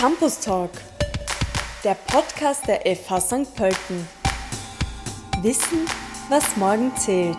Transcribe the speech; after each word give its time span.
Campus 0.00 0.40
Talk, 0.40 0.70
der 1.84 1.92
Podcast 1.94 2.66
der 2.66 2.80
FH 2.96 3.20
St. 3.20 3.54
Pölten. 3.54 4.08
Wissen, 5.42 5.84
was 6.30 6.56
morgen 6.56 6.96
zählt. 6.96 7.36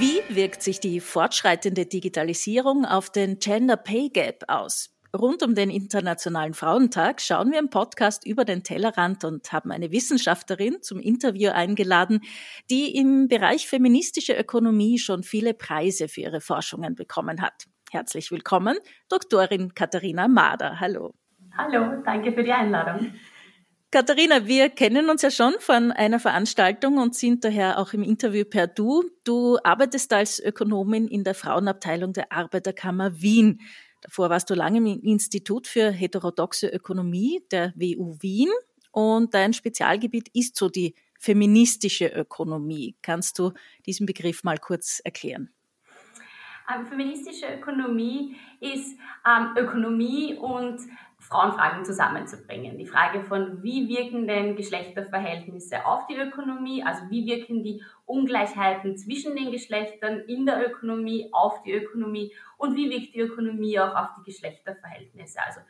Wie 0.00 0.20
wirkt 0.34 0.64
sich 0.64 0.80
die 0.80 0.98
fortschreitende 0.98 1.86
Digitalisierung 1.86 2.84
auf 2.84 3.08
den 3.08 3.38
Gender 3.38 3.76
Pay 3.76 4.08
Gap 4.08 4.42
aus? 4.48 4.90
Rund 5.16 5.44
um 5.44 5.54
den 5.54 5.70
Internationalen 5.70 6.54
Frauentag 6.54 7.20
schauen 7.20 7.52
wir 7.52 7.60
im 7.60 7.70
Podcast 7.70 8.26
über 8.26 8.44
den 8.44 8.64
Tellerrand 8.64 9.22
und 9.22 9.52
haben 9.52 9.70
eine 9.70 9.92
Wissenschaftlerin 9.92 10.82
zum 10.82 10.98
Interview 10.98 11.52
eingeladen, 11.52 12.20
die 12.68 12.96
im 12.96 13.28
Bereich 13.28 13.68
feministische 13.68 14.32
Ökonomie 14.32 14.98
schon 14.98 15.22
viele 15.22 15.54
Preise 15.54 16.08
für 16.08 16.22
ihre 16.22 16.40
Forschungen 16.40 16.96
bekommen 16.96 17.40
hat. 17.40 17.68
Herzlich 17.92 18.30
willkommen, 18.30 18.78
Doktorin 19.10 19.74
Katharina 19.74 20.26
Mader. 20.26 20.80
Hallo. 20.80 21.12
Hallo, 21.58 22.02
danke 22.02 22.32
für 22.32 22.42
die 22.42 22.50
Einladung. 22.50 23.12
Katharina, 23.90 24.46
wir 24.46 24.70
kennen 24.70 25.10
uns 25.10 25.20
ja 25.20 25.30
schon 25.30 25.52
von 25.58 25.92
einer 25.92 26.18
Veranstaltung 26.18 26.96
und 26.96 27.14
sind 27.14 27.44
daher 27.44 27.78
auch 27.78 27.92
im 27.92 28.02
Interview 28.02 28.46
per 28.46 28.66
Du. 28.66 29.04
Du 29.24 29.58
arbeitest 29.62 30.10
als 30.14 30.40
Ökonomin 30.40 31.06
in 31.06 31.22
der 31.22 31.34
Frauenabteilung 31.34 32.14
der 32.14 32.32
Arbeiterkammer 32.32 33.20
Wien. 33.20 33.60
Davor 34.00 34.30
warst 34.30 34.48
du 34.48 34.54
lange 34.54 34.78
im 34.78 34.86
Institut 34.86 35.66
für 35.66 35.90
heterodoxe 35.90 36.68
Ökonomie 36.68 37.44
der 37.50 37.74
WU 37.76 38.16
Wien 38.22 38.48
und 38.90 39.34
dein 39.34 39.52
Spezialgebiet 39.52 40.30
ist 40.32 40.56
so 40.56 40.70
die 40.70 40.94
feministische 41.20 42.06
Ökonomie. 42.06 42.96
Kannst 43.02 43.38
du 43.38 43.52
diesen 43.84 44.06
Begriff 44.06 44.44
mal 44.44 44.56
kurz 44.56 45.02
erklären? 45.04 45.50
Ähm, 46.70 46.86
feministische 46.86 47.46
Ökonomie 47.54 48.36
ist 48.60 48.98
ähm, 49.26 49.56
Ökonomie 49.56 50.34
und 50.34 50.80
Frauenfragen 51.18 51.84
zusammenzubringen. 51.84 52.78
Die 52.78 52.86
Frage 52.86 53.22
von, 53.22 53.62
wie 53.62 53.88
wirken 53.88 54.26
denn 54.26 54.56
Geschlechterverhältnisse 54.56 55.86
auf 55.86 56.06
die 56.08 56.16
Ökonomie, 56.16 56.82
also 56.82 57.02
wie 57.10 57.26
wirken 57.26 57.62
die 57.62 57.82
Ungleichheiten 58.06 58.96
zwischen 58.96 59.36
den 59.36 59.52
Geschlechtern 59.52 60.20
in 60.26 60.46
der 60.46 60.66
Ökonomie 60.68 61.28
auf 61.32 61.62
die 61.62 61.72
Ökonomie 61.72 62.32
und 62.58 62.76
wie 62.76 62.90
wirkt 62.90 63.14
die 63.14 63.20
Ökonomie 63.20 63.78
auch 63.78 63.94
auf 63.94 64.08
die 64.18 64.30
Geschlechterverhältnisse. 64.30 65.38
Also 65.46 65.60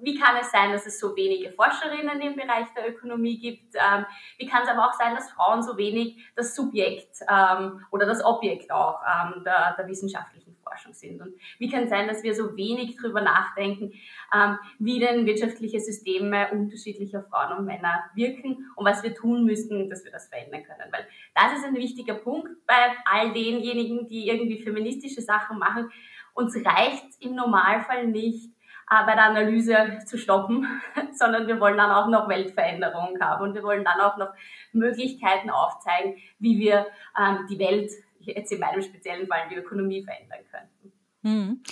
wie 0.00 0.18
kann 0.18 0.36
es 0.36 0.50
sein, 0.50 0.72
dass 0.72 0.86
es 0.86 1.00
so 1.00 1.16
wenige 1.16 1.50
Forscherinnen 1.52 2.20
im 2.20 2.36
Bereich 2.36 2.66
der 2.76 2.88
Ökonomie 2.90 3.38
gibt? 3.38 3.74
Ähm, 3.74 4.04
wie 4.38 4.46
kann 4.46 4.62
es 4.62 4.68
aber 4.68 4.86
auch 4.86 4.92
sein, 4.92 5.14
dass 5.14 5.30
Frauen 5.30 5.62
so 5.62 5.76
wenig 5.76 6.24
das 6.36 6.54
Subjekt 6.54 7.18
ähm, 7.28 7.84
oder 7.90 8.06
das 8.06 8.24
Objekt 8.24 8.70
auch 8.70 9.00
ähm, 9.02 9.42
der, 9.44 9.74
der 9.76 9.88
wissenschaftlichen 9.88 10.56
Forschung 10.62 10.92
sind? 10.92 11.20
Und 11.20 11.34
wie 11.58 11.70
kann 11.70 11.84
es 11.84 11.90
sein, 11.90 12.06
dass 12.06 12.22
wir 12.22 12.34
so 12.34 12.56
wenig 12.56 12.96
darüber 12.96 13.20
nachdenken, 13.20 13.92
ähm, 14.34 14.58
wie 14.78 15.00
denn 15.00 15.26
wirtschaftliche 15.26 15.80
Systeme 15.80 16.50
unterschiedlicher 16.52 17.22
Frauen 17.22 17.58
und 17.58 17.64
Männer 17.64 18.04
wirken 18.14 18.70
und 18.76 18.84
was 18.84 19.02
wir 19.02 19.14
tun 19.14 19.44
müssten, 19.44 19.90
dass 19.90 20.04
wir 20.04 20.12
das 20.12 20.28
verändern 20.28 20.64
können? 20.64 20.92
Weil 20.92 21.06
das 21.34 21.58
ist 21.58 21.64
ein 21.64 21.76
wichtiger 21.76 22.14
Punkt 22.14 22.50
bei 22.66 22.74
all 23.06 23.32
denjenigen, 23.32 24.06
die 24.06 24.28
irgendwie 24.28 24.62
feministische 24.62 25.22
Sachen 25.22 25.58
machen. 25.58 25.90
Uns 26.34 26.56
reicht 26.56 27.06
im 27.20 27.36
Normalfall 27.36 28.08
nicht, 28.08 28.50
äh, 28.90 29.06
bei 29.06 29.14
der 29.14 29.24
Analyse 29.24 29.98
zu 30.06 30.18
stoppen, 30.18 30.66
sondern 31.12 31.46
wir 31.46 31.60
wollen 31.60 31.76
dann 31.76 31.90
auch 31.90 32.08
noch 32.08 32.28
Weltveränderung 32.28 33.18
haben 33.20 33.44
und 33.44 33.54
wir 33.54 33.62
wollen 33.62 33.84
dann 33.84 34.00
auch 34.00 34.16
noch 34.16 34.32
Möglichkeiten 34.72 35.50
aufzeigen, 35.50 36.16
wie 36.38 36.58
wir 36.58 36.86
ähm, 37.18 37.46
die 37.48 37.58
Welt, 37.58 37.90
jetzt 38.20 38.52
in 38.52 38.60
meinem 38.60 38.82
speziellen 38.82 39.26
Fall 39.26 39.42
die 39.50 39.56
Ökonomie 39.56 40.02
verändern 40.02 40.40
können. 40.50 40.92
Hm. 41.22 41.62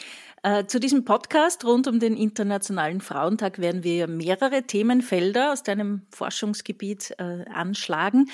Äh, 0.42 0.66
zu 0.66 0.80
diesem 0.80 1.04
Podcast 1.04 1.64
rund 1.64 1.86
um 1.86 2.00
den 2.00 2.16
Internationalen 2.16 3.00
Frauentag 3.00 3.58
werden 3.60 3.84
wir 3.84 4.08
mehrere 4.08 4.62
Themenfelder 4.64 5.52
aus 5.52 5.62
deinem 5.62 6.06
Forschungsgebiet 6.10 7.14
äh, 7.18 7.44
anschlagen. 7.52 8.28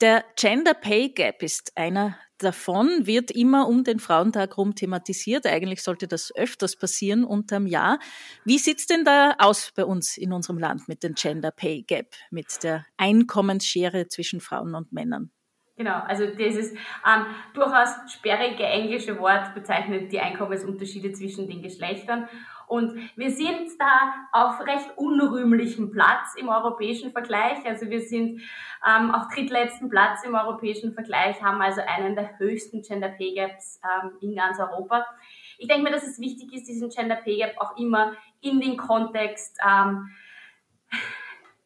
Der 0.00 0.24
Gender 0.36 0.74
Pay 0.74 1.08
Gap 1.10 1.42
ist 1.42 1.72
einer 1.76 2.16
davon 2.42 3.06
wird 3.06 3.30
immer 3.30 3.68
um 3.68 3.84
den 3.84 4.00
Frauentag 4.00 4.58
rum 4.58 4.74
thematisiert. 4.74 5.46
Eigentlich 5.46 5.82
sollte 5.82 6.08
das 6.08 6.34
öfters 6.34 6.76
passieren 6.76 7.24
unterm 7.24 7.66
Jahr. 7.66 7.98
Wie 8.44 8.58
sieht's 8.58 8.86
denn 8.86 9.04
da 9.04 9.34
aus 9.38 9.72
bei 9.74 9.84
uns 9.84 10.16
in 10.16 10.32
unserem 10.32 10.58
Land 10.58 10.88
mit 10.88 11.02
dem 11.02 11.14
Gender 11.14 11.50
Pay 11.50 11.82
Gap, 11.82 12.14
mit 12.30 12.62
der 12.62 12.86
Einkommensschere 12.96 14.08
zwischen 14.08 14.40
Frauen 14.40 14.74
und 14.74 14.92
Männern? 14.92 15.30
Genau, 15.80 16.02
also 16.06 16.26
dieses 16.26 16.72
ähm, 16.72 17.24
durchaus 17.54 17.88
sperrige 18.12 18.64
englische 18.64 19.18
Wort 19.18 19.54
bezeichnet 19.54 20.12
die 20.12 20.20
Einkommensunterschiede 20.20 21.12
zwischen 21.12 21.48
den 21.48 21.62
Geschlechtern. 21.62 22.28
Und 22.66 22.98
wir 23.16 23.30
sind 23.30 23.70
da 23.78 24.12
auf 24.30 24.60
recht 24.60 24.90
unrühmlichem 24.96 25.90
Platz 25.90 26.34
im 26.36 26.50
europäischen 26.50 27.12
Vergleich. 27.12 27.64
Also 27.64 27.88
wir 27.88 28.02
sind 28.02 28.42
ähm, 28.86 29.10
auf 29.10 29.28
drittletzten 29.34 29.88
Platz 29.88 30.22
im 30.22 30.34
europäischen 30.34 30.92
Vergleich, 30.92 31.42
haben 31.42 31.62
also 31.62 31.80
einen 31.80 32.14
der 32.14 32.38
höchsten 32.38 32.82
Gender 32.82 33.08
Pay 33.08 33.36
Gaps 33.36 33.80
ähm, 33.82 34.10
in 34.20 34.36
ganz 34.36 34.60
Europa. 34.60 35.06
Ich 35.56 35.66
denke 35.66 35.84
mir, 35.84 35.92
dass 35.92 36.06
es 36.06 36.20
wichtig 36.20 36.52
ist, 36.52 36.68
diesen 36.68 36.90
Gender 36.90 37.16
Pay 37.16 37.38
Gap 37.38 37.54
auch 37.56 37.78
immer 37.78 38.12
in 38.42 38.60
den 38.60 38.76
Kontext 38.76 39.56
ähm, 39.66 40.10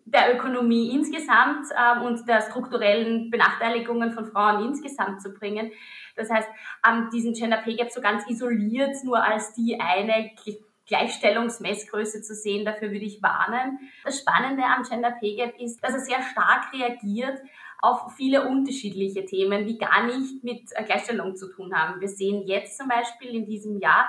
der 0.04 0.34
Ökonomie 0.34 0.94
insgesamt 0.94 1.66
ähm, 1.76 2.03
und 2.03 2.28
der 2.28 2.42
strukturellen 2.42 3.31
Benachteiligungen 3.31 4.12
von 4.12 4.26
Frauen 4.26 4.65
insgesamt 4.66 5.22
zu 5.22 5.32
bringen. 5.32 5.72
Das 6.16 6.31
heißt, 6.31 6.48
ähm, 6.88 7.09
diesen 7.12 7.34
Gender 7.34 7.59
Pay 7.59 7.76
Gap 7.76 7.91
so 7.91 8.00
ganz 8.00 8.28
isoliert 8.28 8.97
nur 9.04 9.22
als 9.22 9.54
die 9.54 9.81
eine 9.81 10.31
Gleichstellungsmessgröße 10.87 12.22
zu 12.22 12.34
sehen. 12.34 12.65
Dafür 12.65 12.91
würde 12.91 13.04
ich 13.04 13.22
warnen. 13.22 13.78
Das 14.04 14.19
Spannende 14.19 14.65
am 14.65 14.82
Gender 14.82 15.12
Pay 15.12 15.37
Gap 15.37 15.59
ist, 15.59 15.82
dass 15.82 15.94
er 15.94 16.00
sehr 16.00 16.22
stark 16.22 16.72
reagiert 16.72 17.41
auf 17.81 18.15
viele 18.16 18.48
unterschiedliche 18.48 19.26
Themen, 19.26 19.66
die 19.66 19.76
gar 19.76 20.06
nicht 20.06 20.42
mit 20.42 20.71
äh, 20.72 20.84
Gleichstellung 20.84 21.36
zu 21.36 21.50
tun 21.50 21.75
haben. 21.75 22.00
Wir 22.00 22.09
sehen 22.09 22.47
jetzt 22.47 22.78
zum 22.78 22.88
Beispiel 22.88 23.34
in 23.34 23.47
diesem 23.47 23.78
Jahr, 23.78 24.09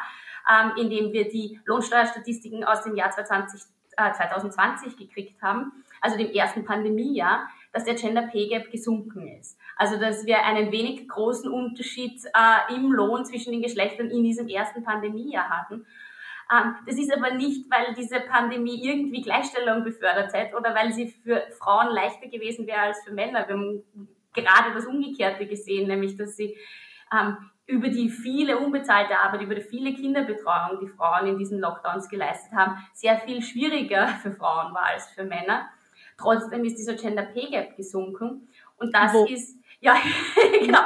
ähm, 0.50 0.72
in 0.78 0.90
dem 0.90 1.12
wir 1.12 1.28
die 1.28 1.60
Lohnsteuerstatistiken 1.66 2.64
aus 2.64 2.84
dem 2.84 2.96
Jahr 2.96 3.12
2020, 3.12 3.70
äh, 3.98 4.14
2020 4.14 4.98
gekriegt 4.98 5.42
haben, 5.42 5.72
also 6.06 6.18
dem 6.18 6.32
ersten 6.32 6.64
Pandemiejahr, 6.64 7.50
dass 7.74 7.84
der 7.84 7.96
Gender 7.96 8.22
Pay 8.22 8.48
Gap 8.48 8.72
gesunken 8.72 9.28
ist. 9.40 9.58
Also 9.76 10.00
dass 10.00 10.26
wir 10.26 10.44
einen 10.44 10.72
wenig 10.72 11.08
großen 11.08 11.52
Unterschied 11.52 12.22
äh, 12.26 12.76
im 12.76 12.92
Lohn 12.92 13.26
zwischen 13.26 13.52
den 13.52 13.64
Geschlechtern 13.64 14.10
in 14.12 14.24
diesem 14.24 14.48
ersten 14.48 14.84
Pandemiejahr 14.84 15.50
hatten. 15.50 15.86
Ähm, 16.54 16.76
das 16.86 16.98
ist 16.98 17.12
aber 17.12 17.34
nicht, 17.34 17.70
weil 17.72 17.96
diese 17.96 18.20
Pandemie 18.20 18.86
irgendwie 18.88 19.24
Gleichstellung 19.24 19.84
befördert 19.84 20.32
hätte 20.34 20.56
oder 20.56 20.76
weil 20.76 20.94
sie 20.94 21.08
für 21.08 21.42
Frauen 21.60 21.94
leichter 21.94 22.28
gewesen 22.28 22.68
wäre 22.68 22.82
als 22.82 23.04
für 23.04 23.12
Männer. 23.12 23.48
Wir 23.48 23.56
haben 23.56 23.84
gerade 24.34 24.74
das 24.74 24.86
Umgekehrte 24.86 25.48
gesehen, 25.48 25.88
nämlich 25.88 26.16
dass 26.16 26.38
sie 26.38 26.56
ähm, 27.12 27.38
über 27.66 27.90
die 27.90 28.10
viele 28.10 28.60
unbezahlte 28.60 29.18
Arbeit, 29.18 29.42
über 29.42 29.56
die 29.56 29.62
viele 29.62 29.94
Kinderbetreuung, 29.94 30.80
die 30.82 30.88
Frauen 30.88 31.26
in 31.26 31.40
diesen 31.40 31.60
Lockdowns 31.60 32.10
geleistet 32.10 32.54
haben, 32.54 32.78
sehr 32.94 33.18
viel 33.18 33.42
schwieriger 33.42 34.08
für 34.08 34.32
Frauen 34.32 34.74
war 34.74 34.86
als 34.86 35.10
für 35.10 35.24
Männer. 35.24 35.68
Trotzdem 36.18 36.64
ist 36.64 36.78
dieser 36.78 36.96
Gender 36.96 37.24
Pay 37.24 37.50
Gap 37.50 37.76
gesunken 37.76 38.48
und 38.78 38.96
das 38.96 39.14
Wo? 39.14 39.26
ist 39.26 39.58
ja 39.80 39.96
genau. 40.60 40.80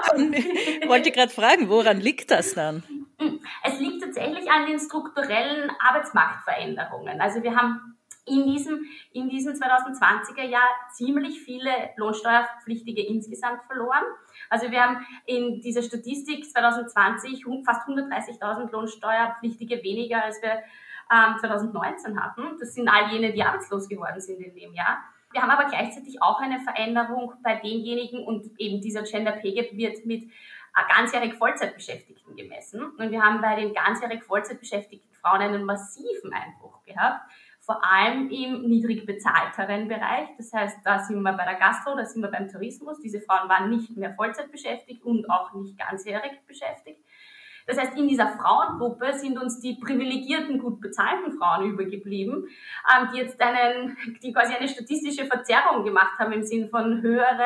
Wollte 0.88 1.12
gerade 1.12 1.32
fragen, 1.32 1.70
woran 1.70 2.00
liegt 2.00 2.32
das 2.32 2.54
dann? 2.54 2.84
Es 3.64 3.80
liegt 3.80 4.02
tatsächlich 4.02 4.50
an 4.50 4.66
den 4.66 4.80
strukturellen 4.80 5.70
Arbeitsmarktveränderungen. 5.80 7.20
Also 7.22 7.44
wir 7.44 7.56
haben 7.56 7.98
in 8.30 8.46
diesem, 8.46 8.86
in 9.12 9.30
diesem 9.30 9.54
2020er 9.54 10.44
Jahr 10.44 10.68
ziemlich 10.94 11.42
viele 11.42 11.72
Lohnsteuerpflichtige 11.98 13.06
insgesamt 13.06 13.64
verloren. 13.64 14.04
Also 14.50 14.72
wir 14.72 14.82
haben 14.82 15.06
in 15.26 15.62
dieser 15.62 15.82
Statistik 15.82 16.50
2020 16.50 17.46
fast 17.66 17.88
130.000 17.88 18.72
Lohnsteuerpflichtige 18.72 19.84
weniger, 19.84 20.24
als 20.24 20.42
wir 20.42 20.62
ähm, 21.12 21.38
2019 21.40 22.22
hatten. 22.22 22.58
Das 22.60 22.74
sind 22.74 22.88
all 22.88 23.12
jene, 23.12 23.34
die 23.34 23.44
arbeitslos 23.44 23.90
geworden 23.90 24.22
sind 24.22 24.40
in 24.40 24.54
dem 24.54 24.74
Jahr. 24.74 25.00
Wir 25.32 25.42
haben 25.42 25.52
aber 25.52 25.70
gleichzeitig 25.70 26.22
auch 26.22 26.40
eine 26.40 26.60
Veränderung 26.60 27.34
bei 27.44 27.56
denjenigen 27.56 28.26
und 28.26 28.60
eben 28.60 28.82
dieser 28.82 29.04
Gender 29.04 29.34
Pay 29.34 29.54
Gap 29.54 29.74
wird 29.74 30.06
mit 30.06 30.32
ganzjährig 30.96 31.34
Vollzeitbeschäftigten 31.36 32.36
gemessen. 32.36 32.84
Und 32.98 33.12
wir 33.12 33.22
haben 33.22 33.42
bei 33.42 33.56
den 33.56 33.74
ganzjährig 33.74 34.24
Vollzeitbeschäftigten 34.24 35.14
Frauen 35.14 35.42
einen 35.42 35.66
massiven 35.66 36.34
Einbruch 36.34 36.84
gehabt, 36.86 37.22
vor 37.60 37.84
allem 37.84 38.30
im 38.32 38.68
niedrig 38.68 39.06
bezahlteren 39.06 39.88
Bereich. 39.88 40.30
Das 40.38 40.52
heißt, 40.54 40.80
da 40.84 41.00
sind 41.00 41.22
wir 41.22 41.34
bei 41.34 41.46
der 41.46 41.56
Gastro, 41.56 41.96
da 41.96 42.06
sind 42.06 42.22
wir 42.22 42.32
beim 42.32 42.48
Tourismus. 42.48 43.00
Diese 43.02 43.20
Frauen 43.20 43.50
waren 43.50 43.70
nicht 43.70 43.96
mehr 43.96 44.14
Vollzeit 44.16 44.52
beschäftigt 44.52 45.04
und 45.04 45.30
auch 45.30 45.54
nicht 45.54 45.78
ganzjährig 45.78 46.40
beschäftigt. 46.48 47.04
Das 47.70 47.78
heißt, 47.78 47.96
in 47.96 48.08
dieser 48.08 48.30
Frauengruppe 48.30 49.14
sind 49.14 49.40
uns 49.40 49.60
die 49.60 49.76
privilegierten, 49.76 50.58
gut 50.58 50.82
bezahlten 50.82 51.34
Frauen 51.34 51.70
übergeblieben, 51.70 52.48
ähm, 52.92 53.10
die 53.14 53.20
jetzt 53.20 53.40
einen, 53.40 53.96
die 54.24 54.34
quasi 54.34 54.56
eine 54.56 54.68
statistische 54.68 55.26
Verzerrung 55.26 55.86
gemacht 55.86 56.18
haben 56.18 56.32
im 56.32 56.44
Sinn 56.44 56.70
von 56.70 57.04
höhere 57.04 57.46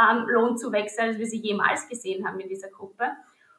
ähm, 0.00 0.24
Lohnzuwächse, 0.26 1.02
als 1.02 1.18
wir 1.18 1.26
sie 1.26 1.40
jemals 1.40 1.86
gesehen 1.86 2.26
haben 2.26 2.40
in 2.40 2.48
dieser 2.48 2.70
Gruppe. 2.70 3.10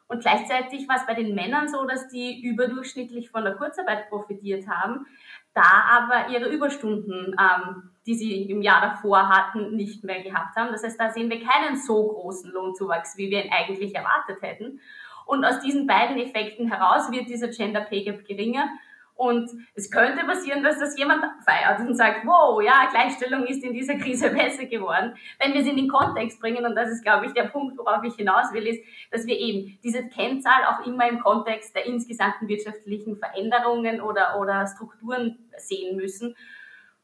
Und 0.08 0.22
gleichzeitig 0.22 0.88
war 0.88 0.96
es 0.96 1.06
bei 1.06 1.14
den 1.14 1.36
Männern 1.36 1.68
so, 1.68 1.86
dass 1.86 2.08
die 2.08 2.42
überdurchschnittlich 2.42 3.30
von 3.30 3.44
der 3.44 3.54
Kurzarbeit 3.54 4.08
profitiert 4.08 4.66
haben, 4.66 5.06
da 5.54 5.62
aber 5.62 6.30
ihre 6.30 6.48
Überstunden, 6.48 7.36
ähm, 7.40 7.90
die 8.04 8.16
sie 8.16 8.50
im 8.50 8.62
Jahr 8.62 8.80
davor 8.80 9.28
hatten, 9.28 9.76
nicht 9.76 10.02
mehr 10.02 10.24
gehabt 10.24 10.56
haben. 10.56 10.72
Das 10.72 10.82
heißt, 10.82 10.98
da 10.98 11.10
sehen 11.10 11.30
wir 11.30 11.38
keinen 11.38 11.76
so 11.76 12.08
großen 12.08 12.50
Lohnzuwachs, 12.50 13.16
wie 13.16 13.30
wir 13.30 13.44
ihn 13.44 13.52
eigentlich 13.52 13.94
erwartet 13.94 14.42
hätten. 14.42 14.80
Und 15.30 15.44
aus 15.44 15.60
diesen 15.60 15.86
beiden 15.86 16.18
Effekten 16.18 16.66
heraus 16.68 17.12
wird 17.12 17.28
dieser 17.28 17.48
Gender 17.48 17.82
Pay 17.82 18.02
Gap 18.02 18.24
geringer 18.26 18.68
und 19.14 19.48
es 19.74 19.90
könnte 19.90 20.24
passieren, 20.24 20.64
dass 20.64 20.80
das 20.80 20.98
jemand 20.98 21.22
feiert 21.44 21.78
und 21.80 21.94
sagt, 21.94 22.26
wow, 22.26 22.60
ja, 22.60 22.88
Gleichstellung 22.90 23.44
ist 23.44 23.62
in 23.62 23.72
dieser 23.72 23.94
Krise 23.96 24.30
besser 24.34 24.64
geworden. 24.64 25.14
Wenn 25.38 25.52
wir 25.52 25.60
es 25.60 25.68
in 25.68 25.76
den 25.76 25.88
Kontext 25.88 26.40
bringen, 26.40 26.64
und 26.64 26.74
das 26.74 26.90
ist, 26.90 27.04
glaube 27.04 27.26
ich, 27.26 27.32
der 27.32 27.44
Punkt, 27.44 27.78
worauf 27.78 28.02
ich 28.02 28.14
hinaus 28.14 28.52
will, 28.52 28.66
ist, 28.66 28.82
dass 29.12 29.24
wir 29.26 29.38
eben 29.38 29.78
diese 29.84 30.08
Kennzahl 30.08 30.64
auch 30.64 30.84
immer 30.84 31.08
im 31.08 31.20
Kontext 31.20 31.76
der 31.76 31.86
insgesamten 31.86 32.48
wirtschaftlichen 32.48 33.18
Veränderungen 33.18 34.00
oder, 34.00 34.40
oder 34.40 34.66
Strukturen 34.66 35.38
sehen 35.58 35.96
müssen. 35.96 36.34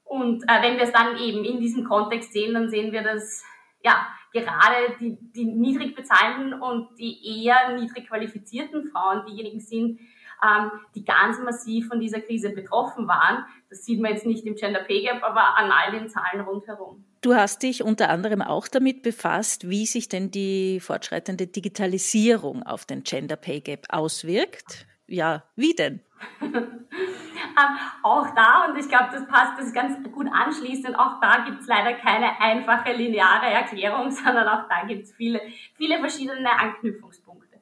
Und 0.03 0.43
äh, 0.45 0.63
wenn 0.63 0.79
wir 0.79 0.85
es 0.85 0.93
dann 0.93 1.17
eben 1.19 1.45
in 1.45 1.61
diesem 1.61 1.85
Kontext 1.85 2.33
sehen, 2.33 2.55
dann 2.55 2.71
sehen 2.71 2.91
wir, 2.91 3.03
dass 3.03 3.45
ja, 3.87 4.09
gerade 4.33 4.97
die, 5.01 5.17
die 5.33 5.45
niedrig 5.45 5.95
bezahlten 5.95 6.53
und 6.55 6.89
die 6.99 7.45
eher 7.45 7.79
niedrig 7.79 8.09
qualifizierten 8.09 8.91
Frauen 8.91 9.25
diejenigen 9.27 9.61
sind, 9.61 10.01
ähm, 10.45 10.71
die 10.95 11.05
ganz 11.05 11.39
massiv 11.39 11.87
von 11.87 12.01
dieser 12.01 12.21
Krise 12.21 12.51
betroffen 12.51 13.07
waren. 13.07 13.45
Das 13.71 13.85
sieht 13.85 14.01
man 14.01 14.13
jetzt 14.13 14.27
nicht 14.27 14.45
im 14.45 14.57
Gender 14.57 14.81
Pay 14.81 15.05
Gap, 15.05 15.23
aber 15.23 15.57
an 15.57 15.71
all 15.71 15.93
den 15.93 16.09
Zahlen 16.09 16.41
rundherum. 16.41 17.05
Du 17.23 17.35
hast 17.35 17.63
dich 17.63 17.83
unter 17.83 18.11
anderem 18.11 18.43
auch 18.43 18.67
damit 18.67 19.03
befasst, 19.03 19.71
wie 19.71 19.87
sich 19.87 20.09
denn 20.09 20.33
die 20.33 20.81
fortschreitende 20.81 21.47
Digitalisierung 21.47 22.65
auf 22.65 22.85
den 22.85 23.05
Gender 23.05 23.37
Pay 23.37 23.61
Gap 23.61 23.87
auswirkt. 23.89 24.87
Ja, 25.07 25.45
wie 25.55 25.75
denn? 25.75 26.01
ähm, 26.41 27.79
auch 28.03 28.35
da, 28.35 28.67
und 28.67 28.77
ich 28.79 28.89
glaube, 28.89 29.09
das 29.13 29.27
passt 29.27 29.59
das 29.59 29.73
ganz 29.73 30.03
gut 30.11 30.27
anschließend, 30.33 30.99
auch 30.99 31.21
da 31.21 31.45
gibt 31.45 31.61
es 31.61 31.67
leider 31.67 31.95
keine 31.95 32.41
einfache 32.41 32.93
lineare 32.93 33.47
Erklärung, 33.47 34.11
sondern 34.13 34.49
auch 34.49 34.69
da 34.69 34.87
gibt 34.87 35.05
es 35.05 35.15
viele, 35.15 35.41
viele 35.75 35.99
verschiedene 35.99 36.51
Anknüpfungspunkte. 36.51 37.57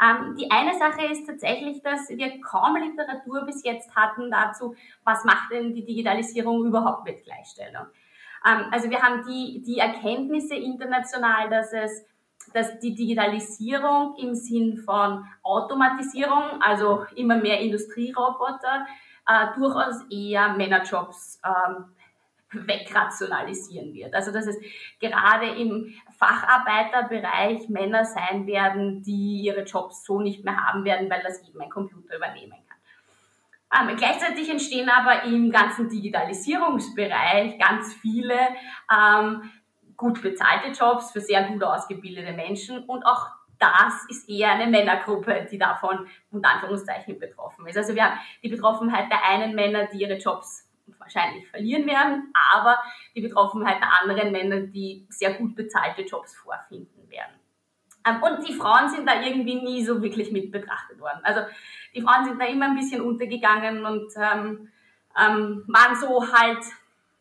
Ähm, 0.00 0.36
die 0.36 0.50
eine 0.50 0.74
Sache 0.74 1.06
ist 1.06 1.26
tatsächlich, 1.26 1.82
dass 1.82 2.08
wir 2.08 2.40
kaum 2.40 2.76
Literatur 2.76 3.44
bis 3.46 3.64
jetzt 3.64 3.94
hatten 3.94 4.30
dazu, 4.30 4.74
was 5.04 5.24
macht 5.24 5.52
denn 5.52 5.72
die 5.72 5.84
Digitalisierung 5.84 6.66
überhaupt 6.66 7.04
mit 7.04 7.22
Gleichstellung. 7.24 7.86
Ähm, 8.44 8.66
also 8.70 8.90
wir 8.90 9.00
haben 9.02 9.24
die, 9.26 9.62
die 9.62 9.78
Erkenntnisse 9.78 10.54
international, 10.56 11.48
dass 11.48 11.72
es 11.72 12.04
dass 12.54 12.78
die 12.78 12.94
Digitalisierung 12.94 14.14
im 14.16 14.34
Sinn 14.34 14.78
von 14.78 15.26
Automatisierung, 15.42 16.60
also 16.60 17.04
immer 17.16 17.36
mehr 17.36 17.60
Industrieroboter, 17.60 18.86
äh, 19.26 19.58
durchaus 19.58 20.02
eher 20.08 20.54
Männerjobs 20.54 21.40
ähm, 21.44 21.86
wegrationalisieren 22.66 23.92
wird. 23.92 24.14
Also 24.14 24.30
dass 24.30 24.46
es 24.46 24.56
gerade 25.00 25.46
im 25.46 25.94
Facharbeiterbereich 26.16 27.68
Männer 27.68 28.04
sein 28.04 28.46
werden, 28.46 29.02
die 29.02 29.42
ihre 29.42 29.64
Jobs 29.64 30.04
so 30.04 30.20
nicht 30.20 30.44
mehr 30.44 30.56
haben 30.56 30.84
werden, 30.84 31.10
weil 31.10 31.22
das 31.22 31.46
eben 31.48 31.60
ein 31.60 31.70
Computer 31.70 32.16
übernehmen 32.16 32.52
kann. 33.72 33.88
Ähm, 33.88 33.96
gleichzeitig 33.96 34.48
entstehen 34.48 34.88
aber 34.88 35.24
im 35.24 35.50
ganzen 35.50 35.88
Digitalisierungsbereich 35.88 37.58
ganz 37.58 37.94
viele 37.94 38.38
ähm, 38.92 39.50
gut 39.96 40.22
bezahlte 40.22 40.68
Jobs 40.70 41.12
für 41.12 41.20
sehr 41.20 41.44
gut 41.44 41.62
ausgebildete 41.62 42.32
Menschen 42.32 42.84
und 42.84 43.04
auch 43.04 43.28
das 43.58 44.04
ist 44.08 44.28
eher 44.28 44.50
eine 44.50 44.66
Männergruppe, 44.66 45.46
die 45.50 45.58
davon 45.58 46.06
unter 46.30 46.50
Anführungszeichen 46.50 47.18
betroffen 47.18 47.66
ist. 47.66 47.76
Also 47.76 47.94
wir 47.94 48.04
haben 48.04 48.18
die 48.42 48.48
Betroffenheit 48.48 49.10
der 49.10 49.24
einen 49.24 49.54
Männer, 49.54 49.86
die 49.86 49.98
ihre 49.98 50.18
Jobs 50.18 50.68
wahrscheinlich 50.98 51.48
verlieren 51.48 51.86
werden, 51.86 52.32
aber 52.52 52.78
die 53.14 53.22
Betroffenheit 53.22 53.80
der 53.80 53.92
anderen 54.02 54.32
Männer, 54.32 54.60
die 54.60 55.06
sehr 55.08 55.34
gut 55.34 55.54
bezahlte 55.54 56.02
Jobs 56.02 56.34
vorfinden 56.36 57.08
werden. 57.08 57.34
Ähm, 58.06 58.22
und 58.22 58.46
die 58.46 58.52
Frauen 58.52 58.88
sind 58.90 59.06
da 59.06 59.22
irgendwie 59.22 59.62
nie 59.62 59.84
so 59.84 60.02
wirklich 60.02 60.30
mit 60.30 60.52
betrachtet 60.52 61.00
worden. 61.00 61.20
Also 61.22 61.40
die 61.94 62.02
Frauen 62.02 62.24
sind 62.24 62.40
da 62.40 62.46
immer 62.46 62.66
ein 62.66 62.76
bisschen 62.76 63.00
untergegangen 63.00 63.84
und 63.84 64.12
ähm, 64.16 64.68
ähm, 65.18 65.64
waren 65.68 65.96
so 65.96 66.32
halt, 66.32 66.64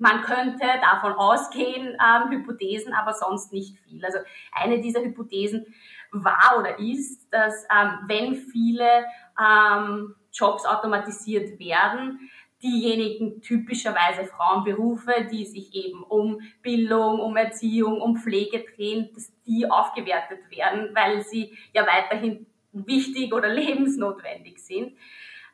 man 0.04 0.22
könnte 0.22 0.66
davon 0.82 1.14
ausgehen, 1.14 1.96
ähm, 1.98 2.30
Hypothesen, 2.30 2.94
aber 2.94 3.14
sonst 3.14 3.54
nicht 3.54 3.80
viel. 3.80 4.04
Also 4.04 4.20
eine 4.52 4.82
dieser 4.82 5.02
Hypothesen 5.02 5.66
war 6.12 6.58
oder 6.60 6.78
ist, 6.78 7.32
dass 7.32 7.66
ähm, 7.74 8.00
wenn 8.08 8.36
viele 8.36 9.06
ähm, 9.40 10.14
Jobs 10.34 10.66
automatisiert 10.66 11.58
werden, 11.58 12.30
diejenigen 12.62 13.42
typischerweise 13.42 14.26
Frauenberufe, 14.26 15.28
die 15.32 15.46
sich 15.46 15.74
eben 15.74 16.04
um 16.04 16.42
Bildung, 16.62 17.22
um 17.22 17.38
Erziehung, 17.38 18.02
um 18.02 18.18
Pflege 18.18 18.66
drehen, 18.76 19.10
dass 19.16 19.32
die 19.46 19.72
aufgewertet 19.72 20.40
werden, 20.50 20.94
weil 20.94 21.22
sie 21.22 21.58
ja 21.72 21.88
weiterhin 21.88 22.46
wichtig 22.74 23.34
oder 23.34 23.48
lebensnotwendig 23.54 24.62
sind. 24.62 24.98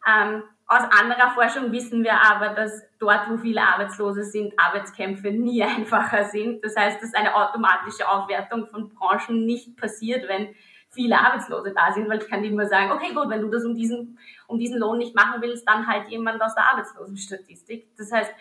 Ähm, 0.07 0.41
aus 0.69 0.83
anderer 0.91 1.31
Forschung 1.31 1.71
wissen 1.71 2.03
wir 2.03 2.13
aber, 2.13 2.49
dass 2.49 2.83
dort, 2.99 3.27
wo 3.27 3.37
viele 3.37 3.61
Arbeitslose 3.61 4.23
sind, 4.23 4.53
Arbeitskämpfe 4.55 5.31
nie 5.31 5.63
einfacher 5.63 6.25
sind. 6.25 6.63
Das 6.63 6.75
heißt, 6.75 7.01
dass 7.01 7.13
eine 7.15 7.35
automatische 7.35 8.07
Aufwertung 8.07 8.67
von 8.67 8.89
Branchen 8.89 9.45
nicht 9.45 9.75
passiert, 9.75 10.27
wenn 10.27 10.53
viele 10.91 11.17
Arbeitslose 11.17 11.73
da 11.73 11.91
sind, 11.91 12.07
weil 12.07 12.19
ich 12.19 12.29
kann 12.29 12.43
immer 12.43 12.67
sagen, 12.67 12.91
okay, 12.91 13.13
gut, 13.13 13.29
wenn 13.29 13.41
du 13.41 13.49
das 13.49 13.65
um 13.65 13.75
diesen, 13.75 14.19
um 14.47 14.59
diesen 14.59 14.79
Lohn 14.79 14.99
nicht 14.99 15.15
machen 15.15 15.41
willst, 15.41 15.67
dann 15.67 15.87
halt 15.87 16.07
jemand 16.07 16.41
aus 16.41 16.53
der 16.53 16.65
Arbeitslosenstatistik. 16.71 17.87
Das 17.97 18.11
heißt, 18.11 18.31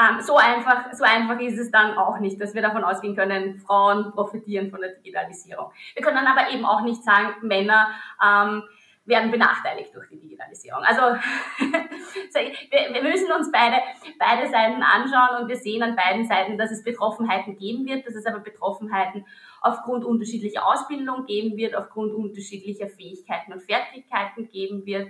ähm, 0.00 0.20
so 0.22 0.36
einfach, 0.36 0.92
so 0.92 1.04
einfach 1.04 1.38
ist 1.38 1.58
es 1.58 1.70
dann 1.70 1.96
auch 1.96 2.18
nicht, 2.18 2.40
dass 2.40 2.54
wir 2.54 2.62
davon 2.62 2.82
ausgehen 2.82 3.14
können, 3.14 3.60
Frauen 3.60 4.10
profitieren 4.10 4.70
von 4.70 4.80
der 4.80 4.94
Digitalisierung. 4.96 5.70
Wir 5.94 6.02
können 6.02 6.16
dann 6.16 6.26
aber 6.26 6.50
eben 6.50 6.64
auch 6.64 6.82
nicht 6.82 7.04
sagen, 7.04 7.34
Männer 7.42 7.90
ähm, 8.24 8.64
werden 9.06 9.30
benachteiligt 9.30 9.94
durch 9.94 10.08
die 10.08 10.18
Digitalisierung. 10.18 10.82
Also 10.82 11.02
wir, 11.58 13.02
müssen 13.02 13.30
uns 13.32 13.52
beide, 13.52 13.76
beide 14.18 14.48
Seiten 14.48 14.82
anschauen 14.82 15.42
und 15.42 15.48
wir 15.48 15.56
sehen 15.56 15.82
an 15.82 15.94
beiden 15.94 16.26
Seiten, 16.26 16.56
dass 16.56 16.70
es 16.70 16.82
Betroffenheiten 16.82 17.56
geben 17.58 17.84
wird, 17.86 18.06
dass 18.06 18.14
es 18.14 18.24
aber 18.24 18.40
Betroffenheiten 18.40 19.26
aufgrund 19.60 20.04
unterschiedlicher 20.04 20.66
Ausbildung 20.66 21.26
geben 21.26 21.56
wird, 21.56 21.74
aufgrund 21.74 22.14
unterschiedlicher 22.14 22.88
Fähigkeiten 22.88 23.52
und 23.52 23.62
Fertigkeiten 23.62 24.48
geben 24.48 24.86
wird. 24.86 25.08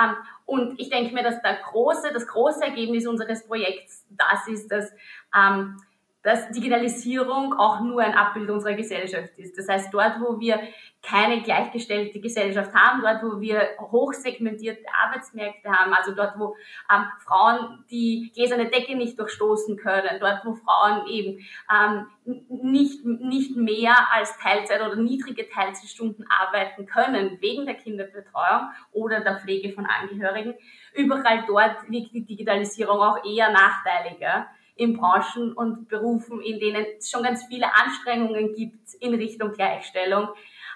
Ähm, 0.00 0.16
und 0.44 0.78
ich 0.80 0.90
denke 0.90 1.14
mir, 1.14 1.22
dass 1.22 1.40
der 1.42 1.58
große, 1.70 2.12
das 2.12 2.26
große 2.26 2.64
Ergebnis 2.64 3.06
unseres 3.06 3.46
Projekts 3.46 4.04
das 4.10 4.48
ist, 4.48 4.70
dass 4.70 4.92
ähm, 5.36 5.76
dass 6.22 6.50
Digitalisierung 6.50 7.54
auch 7.54 7.80
nur 7.80 8.02
ein 8.02 8.14
Abbild 8.14 8.50
unserer 8.50 8.74
Gesellschaft 8.74 9.30
ist. 9.38 9.56
Das 9.56 9.68
heißt, 9.68 9.94
dort, 9.94 10.20
wo 10.20 10.38
wir 10.40 10.60
keine 11.02 11.42
gleichgestellte 11.42 12.20
Gesellschaft 12.20 12.74
haben, 12.74 13.02
dort, 13.02 13.22
wo 13.22 13.40
wir 13.40 13.68
hochsegmentierte 13.80 14.84
Arbeitsmärkte 15.04 15.70
haben, 15.70 15.94
also 15.94 16.12
dort, 16.12 16.38
wo 16.38 16.56
ähm, 16.92 17.04
Frauen 17.24 17.84
die 17.90 18.32
gläserne 18.34 18.66
Decke 18.66 18.96
nicht 18.96 19.18
durchstoßen 19.18 19.76
können, 19.76 20.18
dort, 20.20 20.44
wo 20.44 20.54
Frauen 20.54 21.06
eben 21.06 21.46
ähm, 21.72 22.06
nicht, 22.48 23.04
nicht 23.04 23.56
mehr 23.56 23.94
als 24.12 24.36
Teilzeit 24.38 24.82
oder 24.82 24.96
niedrige 24.96 25.48
Teilzeitstunden 25.48 26.26
arbeiten 26.28 26.86
können, 26.86 27.38
wegen 27.40 27.64
der 27.64 27.76
Kinderbetreuung 27.76 28.70
oder 28.92 29.20
der 29.20 29.38
Pflege 29.38 29.72
von 29.72 29.86
Angehörigen, 29.86 30.54
überall 30.94 31.44
dort 31.46 31.88
liegt 31.88 32.12
die 32.12 32.24
Digitalisierung 32.24 33.00
auch 33.00 33.24
eher 33.24 33.50
nachteiliger 33.52 34.48
in 34.78 34.96
Branchen 34.96 35.52
und 35.52 35.88
Berufen, 35.88 36.40
in 36.40 36.60
denen 36.60 36.86
es 36.98 37.10
schon 37.10 37.22
ganz 37.22 37.44
viele 37.46 37.66
Anstrengungen 37.74 38.54
gibt 38.54 38.94
in 39.00 39.14
Richtung 39.14 39.52
Gleichstellung, 39.52 40.28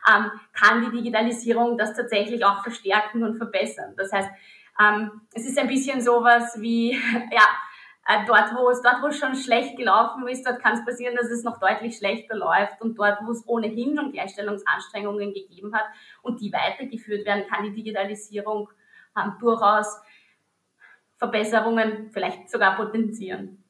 ähm, 0.09 0.31
kann 0.53 0.85
die 0.85 0.97
Digitalisierung 0.97 1.79
das 1.79 1.95
tatsächlich 1.95 2.45
auch 2.45 2.63
verstärken 2.63 3.23
und 3.23 3.37
verbessern. 3.37 3.95
Das 3.97 4.13
heißt, 4.13 4.31
ähm, 4.81 5.23
es 5.35 5.47
ist 5.47 5.59
ein 5.59 5.69
bisschen 5.69 6.01
sowas 6.01 6.57
wie, 6.61 6.93
ja, 7.31 7.45
äh, 8.07 8.27
dort, 8.27 8.55
wo 8.55 8.69
es, 8.71 8.83
dort, 8.83 9.03
wo 9.03 9.09
es 9.09 9.19
schon 9.19 9.37
schlecht 9.37 9.77
gelaufen 9.77 10.27
ist, 10.27 10.45
dort 10.45 10.61
kann 10.61 10.75
es 10.75 10.85
passieren, 10.85 11.15
dass 11.15 11.31
es 11.31 11.45
noch 11.45 11.59
deutlich 11.59 11.97
schlechter 11.97 12.37
läuft 12.37 12.81
und 12.81 12.99
dort, 12.99 13.19
wo 13.25 13.31
es 13.31 13.47
ohnehin 13.47 13.97
schon 13.97 14.13
Gleichstellungsanstrengungen 14.13 15.33
gegeben 15.33 15.75
hat 15.75 15.85
und 16.23 16.41
die 16.41 16.53
weitergeführt 16.53 17.25
werden, 17.25 17.47
kann 17.49 17.65
die 17.65 17.73
Digitalisierung 17.73 18.69
ähm, 19.17 19.35
durchaus 19.39 20.01
Verbesserungen 21.17 22.11
vielleicht 22.13 22.51
sogar 22.51 22.75
potenzieren. 22.75 23.62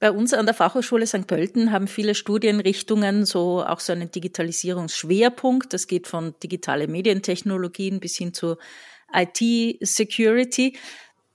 Bei 0.00 0.10
uns 0.10 0.34
an 0.34 0.46
der 0.46 0.54
Fachhochschule 0.54 1.06
St. 1.06 1.26
Pölten 1.26 1.70
haben 1.70 1.86
viele 1.86 2.14
Studienrichtungen 2.14 3.24
so 3.24 3.64
auch 3.64 3.80
so 3.80 3.92
einen 3.92 4.10
Digitalisierungsschwerpunkt. 4.10 5.72
Das 5.72 5.86
geht 5.86 6.06
von 6.06 6.34
digitale 6.42 6.88
Medientechnologien 6.88 8.00
bis 8.00 8.16
hin 8.16 8.34
zu 8.34 8.56
IT-Security. 9.12 10.76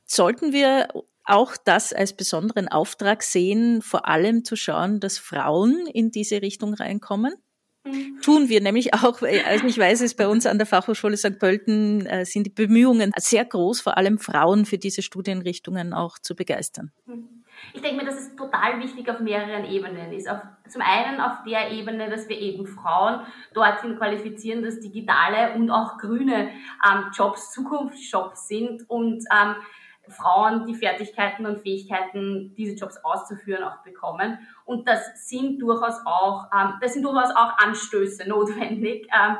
Sollten 0.05 0.53
wir 0.53 0.89
auch 1.23 1.55
das 1.57 1.93
als 1.93 2.13
besonderen 2.13 2.67
Auftrag 2.67 3.23
sehen, 3.23 3.81
vor 3.81 4.07
allem 4.07 4.43
zu 4.43 4.55
schauen, 4.55 4.99
dass 4.99 5.17
Frauen 5.17 5.85
in 5.87 6.11
diese 6.11 6.41
Richtung 6.41 6.73
reinkommen? 6.73 7.33
Mhm. 7.83 8.19
Tun 8.21 8.50
wir 8.50 8.62
nämlich 8.62 8.93
auch, 8.93 9.21
also 9.21 9.67
ich 9.67 9.77
weiß 9.77 10.01
es, 10.01 10.15
bei 10.15 10.27
uns 10.27 10.45
an 10.45 10.57
der 10.57 10.67
Fachhochschule 10.67 11.17
St. 11.17 11.39
Pölten 11.39 12.05
äh, 12.05 12.25
sind 12.25 12.45
die 12.45 12.50
Bemühungen 12.51 13.12
sehr 13.17 13.45
groß, 13.45 13.81
vor 13.81 13.98
allem 13.98 14.19
Frauen 14.19 14.65
für 14.65 14.77
diese 14.77 15.01
Studienrichtungen 15.01 15.93
auch 15.93 16.19
zu 16.19 16.36
begeistern. 16.36 16.91
Mhm. 17.05 17.39
Ich 17.74 17.81
denke 17.81 17.98
mir, 17.98 18.05
dass 18.05 18.19
es 18.19 18.36
total 18.36 18.79
wichtig 18.79 19.09
auf 19.09 19.19
mehreren 19.19 19.65
Ebenen 19.65 20.12
ist. 20.13 20.29
Auf, 20.29 20.39
zum 20.67 20.81
einen 20.81 21.19
auf 21.19 21.43
der 21.45 21.71
Ebene, 21.71 22.09
dass 22.09 22.29
wir 22.29 22.38
eben 22.38 22.65
Frauen 22.65 23.21
dorthin 23.53 23.98
qualifizieren, 23.98 24.63
dass 24.63 24.79
digitale 24.79 25.53
und 25.55 25.69
auch 25.69 25.98
grüne 25.98 26.50
ähm, 26.88 27.05
Jobs 27.13 27.51
Zukunftsjobs 27.51 28.48
sind 28.48 28.89
und 28.89 29.24
ähm, 29.31 29.55
Frauen 30.09 30.65
die 30.67 30.75
Fertigkeiten 30.75 31.45
und 31.45 31.61
Fähigkeiten, 31.61 32.53
diese 32.55 32.75
Jobs 32.75 32.97
auszuführen, 33.03 33.63
auch 33.63 33.77
bekommen. 33.83 34.39
Und 34.65 34.87
das 34.87 35.27
sind 35.27 35.59
durchaus 35.59 35.95
auch, 36.05 36.47
ähm, 36.53 36.73
das 36.81 36.93
sind 36.93 37.03
durchaus 37.03 37.31
auch 37.35 37.57
Anstöße 37.57 38.27
notwendig. 38.27 39.07
Ähm, 39.13 39.37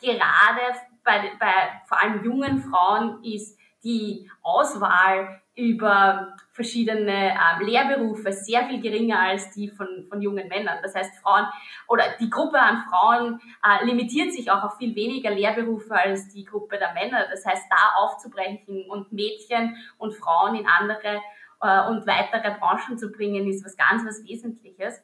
gerade 0.00 0.60
bei, 1.04 1.32
bei 1.38 1.52
vor 1.86 2.00
allem 2.02 2.24
jungen 2.24 2.62
Frauen 2.62 3.22
ist 3.24 3.58
die 3.84 4.30
Auswahl 4.42 5.40
über 5.58 6.36
verschiedene 6.52 7.32
ähm, 7.32 7.66
Lehrberufe 7.66 8.32
sehr 8.32 8.68
viel 8.68 8.80
geringer 8.80 9.20
als 9.20 9.50
die 9.50 9.68
von, 9.68 10.06
von 10.08 10.22
jungen 10.22 10.46
Männern. 10.46 10.78
Das 10.82 10.94
heißt, 10.94 11.20
Frauen 11.20 11.46
oder 11.88 12.04
die 12.20 12.30
Gruppe 12.30 12.60
an 12.60 12.84
Frauen 12.88 13.40
äh, 13.64 13.84
limitiert 13.84 14.32
sich 14.32 14.52
auch 14.52 14.62
auf 14.62 14.78
viel 14.78 14.94
weniger 14.94 15.30
Lehrberufe 15.30 15.94
als 15.94 16.28
die 16.28 16.44
Gruppe 16.44 16.78
der 16.78 16.94
Männer. 16.94 17.26
Das 17.28 17.44
heißt, 17.44 17.64
da 17.68 18.04
aufzubrechen 18.04 18.86
und 18.88 19.12
Mädchen 19.12 19.76
und 19.98 20.14
Frauen 20.14 20.54
in 20.54 20.66
andere 20.68 21.20
äh, 21.60 21.88
und 21.88 22.06
weitere 22.06 22.54
Branchen 22.58 22.96
zu 22.96 23.10
bringen, 23.10 23.48
ist 23.48 23.64
was 23.64 23.76
ganz 23.76 24.06
was 24.06 24.22
Wesentliches. 24.24 25.02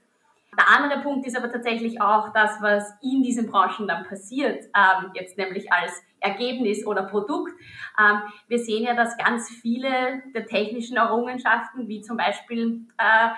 Der 0.56 0.68
andere 0.68 1.00
Punkt 1.00 1.26
ist 1.26 1.36
aber 1.36 1.50
tatsächlich 1.50 2.00
auch 2.00 2.32
das, 2.32 2.60
was 2.60 2.94
in 3.02 3.22
diesen 3.22 3.50
Branchen 3.50 3.88
dann 3.88 4.04
passiert, 4.04 4.64
ähm, 4.76 5.10
jetzt 5.14 5.36
nämlich 5.38 5.72
als 5.72 6.02
Ergebnis 6.20 6.86
oder 6.86 7.02
Produkt. 7.04 7.52
Ähm, 7.98 8.22
wir 8.48 8.58
sehen 8.58 8.84
ja, 8.84 8.94
dass 8.94 9.16
ganz 9.16 9.50
viele 9.50 10.22
der 10.34 10.46
technischen 10.46 10.96
Errungenschaften, 10.96 11.88
wie 11.88 12.00
zum 12.02 12.16
Beispiel 12.16 12.86
äh, 12.98 13.30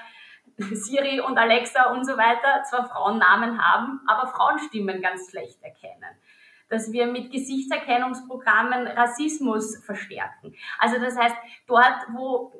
Siri 0.75 1.21
und 1.21 1.37
Alexa 1.39 1.91
und 1.91 2.05
so 2.05 2.17
weiter, 2.17 2.63
zwar 2.65 2.89
Frauennamen 2.89 3.63
haben, 3.63 4.01
aber 4.07 4.29
Frauenstimmen 4.29 5.03
ganz 5.03 5.31
schlecht 5.31 5.63
erkennen 5.63 6.17
dass 6.69 6.93
wir 6.93 7.07
mit 7.07 7.31
Gesichtserkennungsprogrammen 7.31 8.89
Rassismus 8.89 9.77
verstärken. 9.85 10.55
Also 10.79 10.99
das 10.99 11.17
heißt, 11.17 11.37
dort, 11.67 12.07
wo 12.13 12.53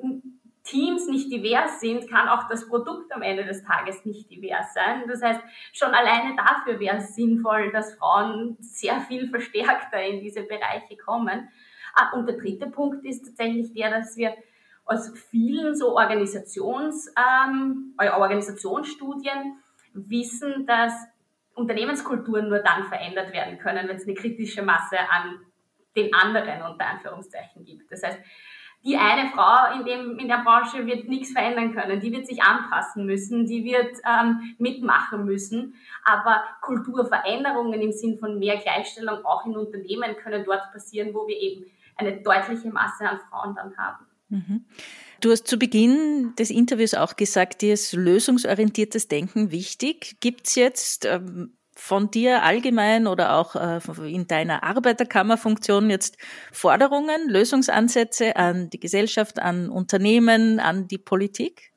Teams 0.67 1.07
nicht 1.07 1.31
divers 1.31 1.79
sind, 1.79 2.09
kann 2.09 2.27
auch 2.27 2.47
das 2.49 2.67
Produkt 2.67 3.11
am 3.13 3.21
Ende 3.21 3.45
des 3.45 3.63
Tages 3.63 4.03
nicht 4.05 4.29
divers 4.29 4.73
sein. 4.73 5.03
Das 5.07 5.21
heißt, 5.21 5.39
schon 5.71 5.93
alleine 5.93 6.35
dafür 6.35 6.79
wäre 6.79 6.97
es 6.97 7.15
sinnvoll, 7.15 7.71
dass 7.71 7.95
Frauen 7.95 8.57
sehr 8.59 8.99
viel 9.01 9.29
verstärkter 9.29 10.01
in 10.01 10.19
diese 10.19 10.43
Bereiche 10.43 10.97
kommen. 10.97 11.47
Ah, 11.95 12.11
und 12.15 12.27
der 12.27 12.37
dritte 12.37 12.67
Punkt 12.67 13.05
ist 13.05 13.25
tatsächlich 13.25 13.73
der, 13.73 13.89
dass 13.91 14.17
wir 14.17 14.35
aus 14.85 15.11
vielen 15.29 15.75
so 15.75 15.97
Organisations, 15.97 17.13
ähm, 17.17 17.93
äh, 17.99 18.09
Organisationsstudien 18.09 19.59
wissen, 19.93 20.65
dass 20.65 20.93
Unternehmenskulturen 21.55 22.49
nur 22.49 22.59
dann 22.59 22.83
verändert 22.83 23.33
werden 23.33 23.57
können, 23.57 23.87
wenn 23.87 23.95
es 23.95 24.03
eine 24.03 24.13
kritische 24.13 24.61
Masse 24.61 24.99
an 25.09 25.39
den 25.95 26.13
anderen 26.13 26.61
unter 26.61 26.85
Anführungszeichen 26.85 27.65
gibt. 27.65 27.91
Das 27.91 28.03
heißt, 28.03 28.19
die 28.87 28.95
eine 28.95 29.29
Frau 29.29 29.77
in, 29.77 29.85
dem, 29.85 30.17
in 30.17 30.29
der 30.29 30.43
Branche 30.45 30.85
wird 30.85 31.09
nichts 31.09 31.33
verändern 31.33 31.75
können. 31.75 31.99
Die 31.99 32.11
wird 32.13 32.25
sich 32.25 32.41
anpassen 32.41 33.05
müssen, 33.05 33.45
die 33.45 33.65
wird 33.65 33.97
ähm, 34.09 34.55
mitmachen 34.59 35.25
müssen. 35.25 35.75
Aber 36.05 36.41
Kulturveränderungen 36.61 37.81
im 37.81 37.91
Sinn 37.91 38.17
von 38.17 38.39
mehr 38.39 38.55
Gleichstellung 38.55 39.25
auch 39.25 39.45
in 39.45 39.57
Unternehmen 39.57 40.15
können 40.15 40.45
dort 40.45 40.71
passieren, 40.71 41.13
wo 41.13 41.27
wir 41.27 41.37
eben 41.37 41.65
eine 41.97 42.21
deutliche 42.21 42.69
Masse 42.69 43.09
an 43.09 43.19
Frauen 43.29 43.55
dann 43.55 43.75
haben. 43.77 44.05
Mhm. 44.29 44.65
Du 45.19 45.31
hast 45.31 45.47
zu 45.47 45.57
Beginn 45.57 46.33
des 46.39 46.49
Interviews 46.49 46.93
auch 46.93 47.17
gesagt, 47.17 47.61
dir 47.61 47.73
ist 47.73 47.91
lösungsorientiertes 47.91 49.09
Denken 49.09 49.51
wichtig. 49.51 50.15
Gibt 50.21 50.47
es 50.47 50.55
jetzt 50.55 51.05
ähm, 51.05 51.56
von 51.77 52.11
dir 52.11 52.43
allgemein 52.43 53.07
oder 53.07 53.35
auch 53.35 53.55
äh, 53.55 53.79
in 54.11 54.27
deiner 54.27 54.63
Arbeiterkammerfunktion 54.63 55.89
jetzt 55.89 56.17
Forderungen, 56.51 57.29
Lösungsansätze 57.29 58.35
an 58.35 58.69
die 58.69 58.79
Gesellschaft, 58.79 59.39
an 59.39 59.69
Unternehmen, 59.69 60.59
an 60.59 60.87
die 60.87 60.97
Politik? 60.97 61.71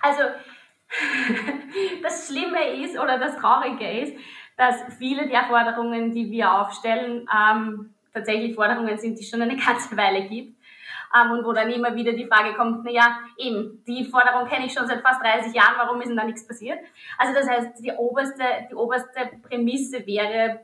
Also 0.00 0.22
das 2.02 2.28
Schlimme 2.28 2.84
ist 2.84 2.98
oder 2.98 3.18
das 3.18 3.36
Traurige 3.36 3.90
ist, 4.00 4.14
dass 4.56 4.76
viele 4.98 5.28
der 5.28 5.44
Forderungen, 5.46 6.12
die 6.14 6.30
wir 6.30 6.52
aufstellen, 6.52 7.28
ähm, 7.34 7.94
tatsächlich 8.12 8.54
Forderungen 8.54 8.96
sind, 8.96 9.18
die 9.18 9.24
es 9.24 9.30
schon 9.30 9.42
eine 9.42 9.56
ganze 9.56 9.96
Weile 9.96 10.28
gibt 10.28 10.53
ähm, 11.14 11.32
und 11.32 11.44
wo 11.44 11.52
dann 11.52 11.70
immer 11.70 11.94
wieder 11.94 12.12
die 12.12 12.26
Frage 12.26 12.54
kommt, 12.54 12.84
na 12.84 12.90
ja, 12.90 13.18
eben, 13.38 13.82
die 13.86 14.04
Forderung 14.04 14.48
kenne 14.48 14.66
ich 14.66 14.72
schon 14.72 14.86
seit 14.86 15.02
fast 15.02 15.22
30 15.22 15.54
Jahren, 15.54 15.74
warum 15.76 16.00
ist 16.00 16.08
denn 16.08 16.16
da 16.16 16.24
nichts 16.24 16.46
passiert? 16.46 16.78
Also 17.18 17.34
das 17.34 17.48
heißt, 17.48 17.84
die 17.84 17.92
oberste, 17.92 18.44
die 18.70 18.74
oberste 18.74 19.30
Prämisse 19.42 20.06
wäre, 20.06 20.60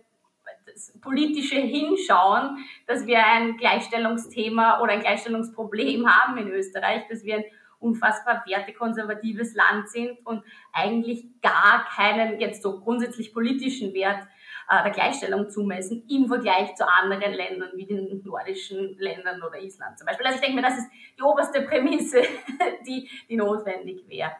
das 0.66 0.92
politische 1.00 1.56
Hinschauen, 1.56 2.58
dass 2.86 3.06
wir 3.06 3.24
ein 3.24 3.56
Gleichstellungsthema 3.56 4.80
oder 4.80 4.92
ein 4.92 5.00
Gleichstellungsproblem 5.00 6.08
haben 6.08 6.38
in 6.38 6.48
Österreich, 6.48 7.06
dass 7.08 7.24
wir 7.24 7.36
ein 7.36 7.44
unfassbar 7.78 8.44
wertekonservatives 8.46 9.54
Land 9.54 9.88
sind 9.88 10.18
und 10.24 10.44
eigentlich 10.72 11.26
gar 11.40 11.88
keinen 11.94 12.38
jetzt 12.38 12.62
so 12.62 12.78
grundsätzlich 12.80 13.32
politischen 13.32 13.94
Wert 13.94 14.26
äh, 14.70 14.84
der 14.84 14.92
Gleichstellung 14.92 15.50
zumessen 15.50 16.04
im 16.08 16.28
Vergleich 16.28 16.76
zu 16.76 16.88
anderen 16.88 17.32
Ländern 17.32 17.70
wie 17.74 17.86
den 17.86 18.22
nordischen 18.24 18.96
Ländern 18.98 19.42
oder 19.42 19.58
Island 19.58 19.98
zum 19.98 20.06
Beispiel. 20.06 20.24
Also 20.24 20.36
ich 20.36 20.42
denke 20.42 20.56
mir, 20.56 20.62
das 20.62 20.78
ist 20.78 20.88
die 21.18 21.22
oberste 21.22 21.62
Prämisse, 21.62 22.22
die, 22.86 23.10
die 23.28 23.36
notwendig 23.36 24.08
wäre. 24.08 24.30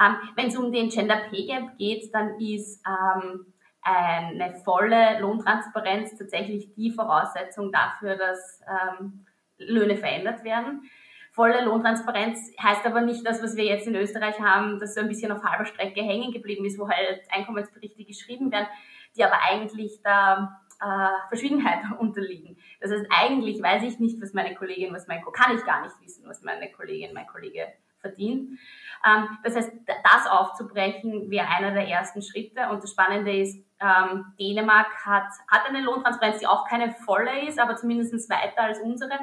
Ähm, 0.00 0.16
Wenn 0.36 0.46
es 0.46 0.56
um 0.56 0.70
den 0.70 0.88
Gender 0.88 1.16
Pay 1.28 1.46
Gap 1.46 1.78
geht, 1.78 2.14
dann 2.14 2.38
ist 2.38 2.80
ähm, 2.86 3.52
eine 3.82 4.54
volle 4.64 5.18
Lohntransparenz 5.18 6.16
tatsächlich 6.16 6.72
die 6.74 6.92
Voraussetzung 6.92 7.72
dafür, 7.72 8.16
dass 8.16 8.60
ähm, 8.68 9.26
Löhne 9.58 9.96
verändert 9.96 10.44
werden. 10.44 10.88
Volle 11.32 11.64
Lohntransparenz 11.64 12.52
heißt 12.62 12.86
aber 12.86 13.00
nicht 13.00 13.26
das, 13.26 13.42
was 13.42 13.56
wir 13.56 13.64
jetzt 13.64 13.88
in 13.88 13.96
Österreich 13.96 14.38
haben, 14.40 14.78
das 14.78 14.94
so 14.94 15.00
ein 15.00 15.08
bisschen 15.08 15.32
auf 15.32 15.42
halber 15.42 15.66
Strecke 15.66 16.02
hängen 16.02 16.32
geblieben 16.32 16.64
ist, 16.64 16.78
wo 16.78 16.88
halt 16.88 17.20
Einkommensberichte 17.30 18.04
geschrieben 18.04 18.52
werden 18.52 18.68
die 19.16 19.24
aber 19.24 19.40
eigentlich 19.42 20.02
der 20.02 20.60
äh, 20.80 21.28
Verschwiegenheit 21.28 21.80
unterliegen. 21.98 22.56
Das 22.80 22.90
heißt, 22.90 23.06
eigentlich 23.10 23.62
weiß 23.62 23.82
ich 23.84 23.98
nicht, 23.98 24.20
was 24.20 24.34
meine 24.34 24.54
Kollegin, 24.54 24.94
was 24.94 25.06
mein 25.06 25.22
kann 25.32 25.56
ich 25.56 25.64
gar 25.64 25.82
nicht 25.82 25.94
wissen, 26.00 26.24
was 26.26 26.42
meine 26.42 26.70
Kollegin, 26.70 27.14
mein 27.14 27.26
Kollege 27.26 27.72
verdient. 28.00 28.58
Ähm, 29.06 29.38
das 29.42 29.56
heißt, 29.56 29.72
das 29.86 30.26
aufzubrechen 30.26 31.30
wäre 31.30 31.48
einer 31.48 31.72
der 31.72 31.88
ersten 31.88 32.22
Schritte. 32.22 32.68
Und 32.70 32.82
das 32.82 32.90
Spannende 32.90 33.36
ist, 33.36 33.64
ähm, 33.80 34.32
Dänemark 34.38 35.04
hat, 35.04 35.28
hat 35.48 35.66
eine 35.68 35.80
Lohntransparenz, 35.80 36.38
die 36.38 36.46
auch 36.46 36.66
keine 36.68 36.92
volle 36.92 37.46
ist, 37.46 37.58
aber 37.58 37.76
zumindest 37.76 38.30
weiter 38.30 38.62
als 38.62 38.80
unsere. 38.80 39.18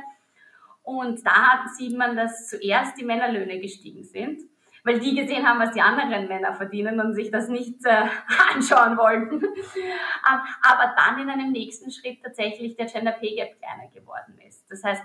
Und 0.83 1.25
da 1.25 1.65
sieht 1.77 1.97
man, 1.97 2.15
dass 2.15 2.49
zuerst 2.49 2.97
die 2.99 3.05
Männerlöhne 3.05 3.59
gestiegen 3.59 4.03
sind 4.03 4.41
weil 4.83 4.99
die 4.99 5.15
gesehen 5.15 5.47
haben, 5.47 5.59
was 5.59 5.71
die 5.71 5.81
anderen 5.81 6.27
Männer 6.27 6.53
verdienen 6.53 6.99
und 6.99 7.13
sich 7.13 7.31
das 7.31 7.47
nicht 7.47 7.85
äh, 7.85 8.05
anschauen 8.53 8.97
wollten. 8.97 9.43
Ähm, 9.43 10.39
aber 10.61 10.93
dann 10.95 11.19
in 11.21 11.29
einem 11.29 11.51
nächsten 11.51 11.91
Schritt 11.91 12.21
tatsächlich 12.21 12.75
der 12.75 12.87
Gender 12.87 13.11
Pay 13.11 13.35
Gap 13.35 13.57
kleiner 13.59 13.89
geworden 13.91 14.37
ist. 14.47 14.69
Das 14.69 14.83
heißt, 14.83 15.03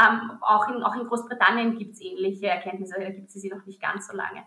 ähm, 0.00 0.32
auch, 0.40 0.68
in, 0.68 0.82
auch 0.82 0.94
in 0.96 1.06
Großbritannien 1.06 1.78
gibt 1.78 1.94
es 1.94 2.00
ähnliche 2.00 2.48
Erkenntnisse, 2.48 2.94
da 2.98 3.10
gibt 3.10 3.28
es 3.28 3.34
sie 3.34 3.50
noch 3.50 3.64
nicht 3.66 3.80
ganz 3.80 4.08
so 4.08 4.16
lange. 4.16 4.44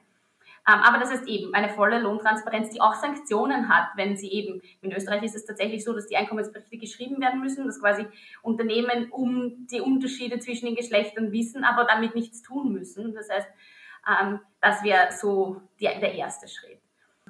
Ähm, 0.65 0.79
aber 0.81 0.97
das 0.97 1.11
heißt 1.11 1.27
eben 1.27 1.53
eine 1.53 1.69
volle 1.69 1.99
Lohntransparenz, 1.99 2.69
die 2.69 2.79
auch 2.79 2.93
Sanktionen 2.93 3.67
hat, 3.67 3.89
wenn 3.97 4.15
sie 4.15 4.31
eben, 4.31 4.61
in 4.81 4.93
Österreich 4.93 5.23
ist 5.23 5.35
es 5.35 5.45
tatsächlich 5.45 5.83
so, 5.83 5.93
dass 5.93 6.07
die 6.07 6.15
Einkommensberichte 6.15 6.77
geschrieben 6.77 7.19
werden 7.19 7.41
müssen, 7.41 7.65
dass 7.65 7.81
quasi 7.81 8.05
Unternehmen 8.41 9.11
um 9.11 9.67
die 9.67 9.81
Unterschiede 9.81 10.39
zwischen 10.39 10.67
den 10.67 10.75
Geschlechtern 10.75 11.33
wissen, 11.33 11.65
aber 11.65 11.83
damit 11.83 12.15
nichts 12.15 12.41
tun 12.41 12.71
müssen. 12.71 13.13
Das 13.13 13.29
heißt, 13.29 13.47
ähm, 14.07 14.39
das 14.61 14.83
wäre 14.83 15.11
so 15.11 15.61
der, 15.79 15.99
der 15.99 16.13
erste 16.13 16.47
Schritt. 16.47 16.79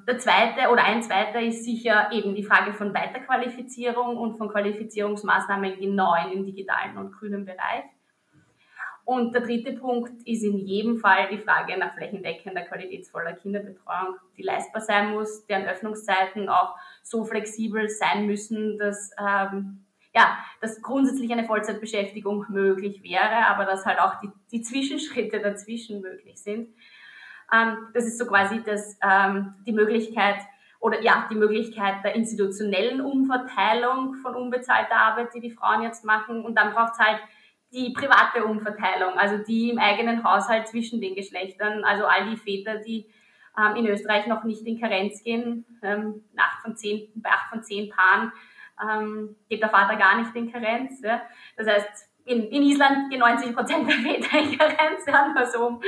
Der 0.06 0.18
zweite 0.18 0.68
oder 0.70 0.84
ein 0.84 1.02
zweiter 1.02 1.40
ist 1.40 1.64
sicher 1.64 2.10
eben 2.12 2.34
die 2.34 2.44
Frage 2.44 2.74
von 2.74 2.92
Weiterqualifizierung 2.92 4.18
und 4.18 4.36
von 4.36 4.50
Qualifizierungsmaßnahmen 4.50 5.78
genau 5.78 6.14
im 6.30 6.44
digitalen 6.44 6.98
und 6.98 7.12
grünen 7.12 7.46
Bereich. 7.46 7.84
Und 9.06 9.34
der 9.34 9.42
dritte 9.42 9.74
Punkt 9.74 10.26
ist 10.26 10.42
in 10.42 10.58
jedem 10.58 10.98
Fall 10.98 11.28
die 11.30 11.38
Frage 11.38 11.78
nach 11.78 11.94
flächendeckender, 11.94 12.62
qualitätsvoller 12.62 13.34
Kinderbetreuung, 13.34 14.16
die 14.36 14.42
leistbar 14.42 14.80
sein 14.80 15.12
muss, 15.12 15.46
deren 15.46 15.66
Öffnungszeiten 15.66 16.48
auch 16.48 16.74
so 17.02 17.24
flexibel 17.24 17.88
sein 17.88 18.26
müssen, 18.26 18.78
dass 18.78 19.10
ähm, 19.18 19.84
ja, 20.14 20.38
dass 20.60 20.80
grundsätzlich 20.80 21.32
eine 21.32 21.44
Vollzeitbeschäftigung 21.44 22.46
möglich 22.48 23.02
wäre, 23.02 23.46
aber 23.48 23.64
dass 23.64 23.84
halt 23.84 24.00
auch 24.00 24.20
die, 24.20 24.30
die 24.52 24.62
Zwischenschritte 24.62 25.40
dazwischen 25.40 26.00
möglich 26.00 26.40
sind. 26.40 26.68
Ähm, 27.52 27.88
das 27.92 28.06
ist 28.06 28.18
so 28.18 28.26
quasi 28.26 28.62
das, 28.64 28.96
ähm, 29.02 29.54
die 29.66 29.72
Möglichkeit 29.72 30.38
oder 30.78 31.02
ja, 31.02 31.26
die 31.30 31.34
Möglichkeit 31.34 32.04
der 32.04 32.14
institutionellen 32.14 33.00
Umverteilung 33.00 34.14
von 34.16 34.34
unbezahlter 34.36 34.96
Arbeit, 34.96 35.34
die 35.34 35.40
die 35.40 35.50
Frauen 35.50 35.82
jetzt 35.82 36.04
machen. 36.04 36.44
Und 36.44 36.56
dann 36.56 36.72
braucht 36.74 36.92
es 36.92 36.98
halt 36.98 37.20
die 37.72 37.92
private 37.92 38.44
Umverteilung, 38.44 39.14
also 39.14 39.42
die 39.42 39.70
im 39.70 39.78
eigenen 39.78 40.22
Haushalt 40.22 40.68
zwischen 40.68 41.00
den 41.00 41.16
Geschlechtern, 41.16 41.82
also 41.84 42.04
all 42.04 42.30
die 42.30 42.36
Väter, 42.36 42.76
die 42.76 43.06
ähm, 43.58 43.76
in 43.76 43.86
Österreich 43.86 44.26
noch 44.26 44.44
nicht 44.44 44.64
in 44.66 44.78
Karenz 44.78 45.24
gehen, 45.24 45.64
ähm, 45.82 46.22
acht 46.36 46.62
von 46.62 46.76
zehn, 46.76 47.08
bei 47.16 47.30
acht 47.30 47.50
von 47.50 47.64
zehn 47.64 47.90
Paaren 47.90 48.32
ähm, 48.82 49.36
geht 49.48 49.62
der 49.62 49.70
Vater 49.70 49.96
gar 49.96 50.18
nicht 50.18 50.34
in 50.34 50.50
Karenz. 50.50 51.00
Ja. 51.02 51.22
Das 51.56 51.66
heißt, 51.66 52.08
in, 52.26 52.44
in 52.48 52.62
Island 52.62 53.10
gehen 53.10 53.20
90 53.20 53.54
Prozent 53.54 53.88
der 53.88 53.96
Väter 53.96 54.38
in 54.38 54.58
Karenz, 54.58 55.06
andersrum. 55.06 55.82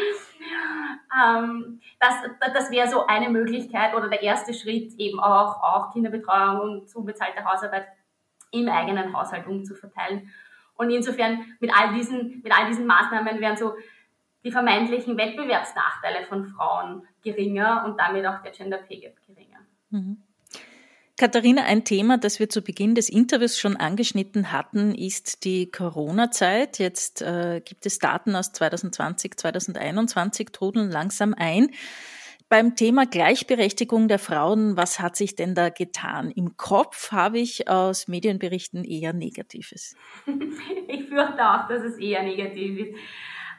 Ähm, 1.16 1.80
das 1.98 2.14
das 2.54 2.70
wäre 2.70 2.88
so 2.88 3.06
eine 3.06 3.30
Möglichkeit 3.30 3.94
oder 3.94 4.08
der 4.08 4.22
erste 4.22 4.52
Schritt, 4.52 4.92
eben 4.98 5.18
auch, 5.18 5.62
auch 5.62 5.92
Kinderbetreuung 5.92 6.60
und 6.60 6.94
unbezahlte 6.94 7.44
Hausarbeit 7.44 7.86
im 8.50 8.68
eigenen 8.68 9.16
Haushalt 9.16 9.46
umzuverteilen. 9.46 10.30
Und 10.76 10.90
insofern 10.90 11.44
mit 11.58 11.72
all 11.74 11.94
diesen, 11.94 12.42
mit 12.42 12.52
all 12.56 12.66
diesen 12.66 12.86
Maßnahmen 12.86 13.40
wären 13.40 13.56
so 13.56 13.74
die 14.44 14.52
vermeintlichen 14.52 15.16
Wettbewerbsnachteile 15.16 16.26
von 16.26 16.44
Frauen 16.44 17.06
geringer 17.22 17.84
und 17.86 17.98
damit 17.98 18.26
auch 18.26 18.42
der 18.42 18.52
Gender 18.52 18.78
Pay 18.78 19.00
Gap 19.00 19.16
geringer. 19.26 19.60
Mhm. 19.90 20.22
Katharina, 21.18 21.62
ein 21.62 21.84
Thema, 21.84 22.18
das 22.18 22.40
wir 22.40 22.50
zu 22.50 22.60
Beginn 22.60 22.94
des 22.94 23.08
Interviews 23.08 23.58
schon 23.58 23.74
angeschnitten 23.74 24.52
hatten, 24.52 24.94
ist 24.94 25.44
die 25.44 25.70
Corona-Zeit. 25.70 26.78
Jetzt 26.78 27.22
äh, 27.22 27.62
gibt 27.64 27.86
es 27.86 27.98
Daten 27.98 28.36
aus 28.36 28.52
2020, 28.52 29.34
2021, 29.38 30.48
trudeln 30.52 30.90
langsam 30.90 31.34
ein. 31.34 31.70
Beim 32.50 32.76
Thema 32.76 33.06
Gleichberechtigung 33.06 34.08
der 34.08 34.18
Frauen, 34.18 34.76
was 34.76 35.00
hat 35.00 35.16
sich 35.16 35.34
denn 35.34 35.54
da 35.54 35.70
getan? 35.70 36.30
Im 36.30 36.58
Kopf 36.58 37.10
habe 37.12 37.38
ich 37.38 37.66
aus 37.66 38.08
Medienberichten 38.08 38.84
eher 38.84 39.14
Negatives. 39.14 39.96
ich 40.88 41.08
fürchte 41.08 41.50
auch, 41.50 41.66
dass 41.66 41.82
es 41.82 41.96
eher 41.96 42.24
negativ 42.24 42.78
ist. 42.78 42.94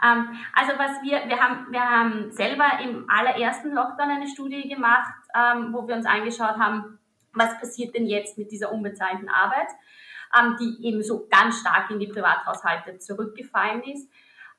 Ähm, 0.06 0.28
also 0.54 0.74
was 0.78 1.02
wir, 1.02 1.28
wir 1.28 1.40
haben, 1.40 1.72
wir 1.72 1.82
haben 1.82 2.32
selber 2.32 2.80
im 2.84 3.10
allerersten 3.10 3.72
Lockdown 3.74 4.12
eine 4.12 4.28
Studie 4.28 4.70
gemacht, 4.70 5.16
ähm, 5.36 5.74
wo 5.74 5.88
wir 5.88 5.96
uns 5.96 6.06
angeschaut 6.06 6.58
haben, 6.58 6.97
was 7.38 7.60
passiert 7.60 7.96
denn 7.96 8.06
jetzt 8.06 8.38
mit 8.38 8.51
dieser 8.51 8.72
unbezahlten 8.72 9.29
Arbeit, 9.29 9.67
ähm, 10.38 10.56
die 10.60 10.88
eben 10.88 11.03
so 11.03 11.27
ganz 11.29 11.60
stark 11.60 11.89
in 11.91 12.00
die 12.00 12.08
Privathaushalte 12.08 12.98
zurückgefallen 13.00 13.84
ist 13.84 14.10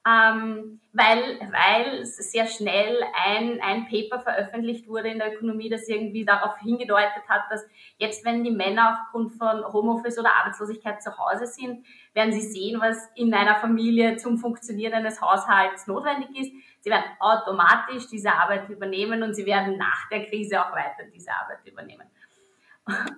ähm, 0.08 0.80
weil, 0.92 1.38
weil 1.52 2.04
sehr 2.04 2.46
schnell 2.46 3.02
ein, 3.26 3.60
ein 3.60 3.88
Paper 3.88 4.20
veröffentlicht 4.20 4.88
wurde 4.88 5.08
in 5.08 5.18
der 5.18 5.34
Ökonomie, 5.34 5.68
das 5.68 5.88
irgendwie 5.88 6.24
darauf 6.24 6.58
hingedeutet 6.60 7.28
hat, 7.28 7.42
dass 7.50 7.66
jetzt, 7.98 8.24
wenn 8.24 8.42
die 8.42 8.50
Männer 8.50 9.00
aufgrund 9.02 9.32
von 9.34 9.64
Homeoffice 9.72 10.18
oder 10.18 10.34
Arbeitslosigkeit 10.34 11.02
zu 11.02 11.16
Hause 11.18 11.46
sind, 11.46 11.84
werden 12.14 12.32
sie 12.32 12.40
sehen, 12.40 12.80
was 12.80 12.96
in 13.16 13.34
einer 13.34 13.56
Familie 13.56 14.16
zum 14.16 14.38
Funktionieren 14.38 14.94
eines 14.94 15.20
Haushalts 15.20 15.86
notwendig 15.86 16.30
ist. 16.38 16.52
Sie 16.80 16.90
werden 16.90 17.04
automatisch 17.18 18.06
diese 18.08 18.32
Arbeit 18.32 18.68
übernehmen 18.68 19.22
und 19.22 19.34
sie 19.34 19.46
werden 19.46 19.76
nach 19.76 20.08
der 20.10 20.24
Krise 20.26 20.64
auch 20.64 20.72
weiter 20.72 21.04
diese 21.12 21.32
Arbeit 21.32 21.66
übernehmen. 21.66 22.06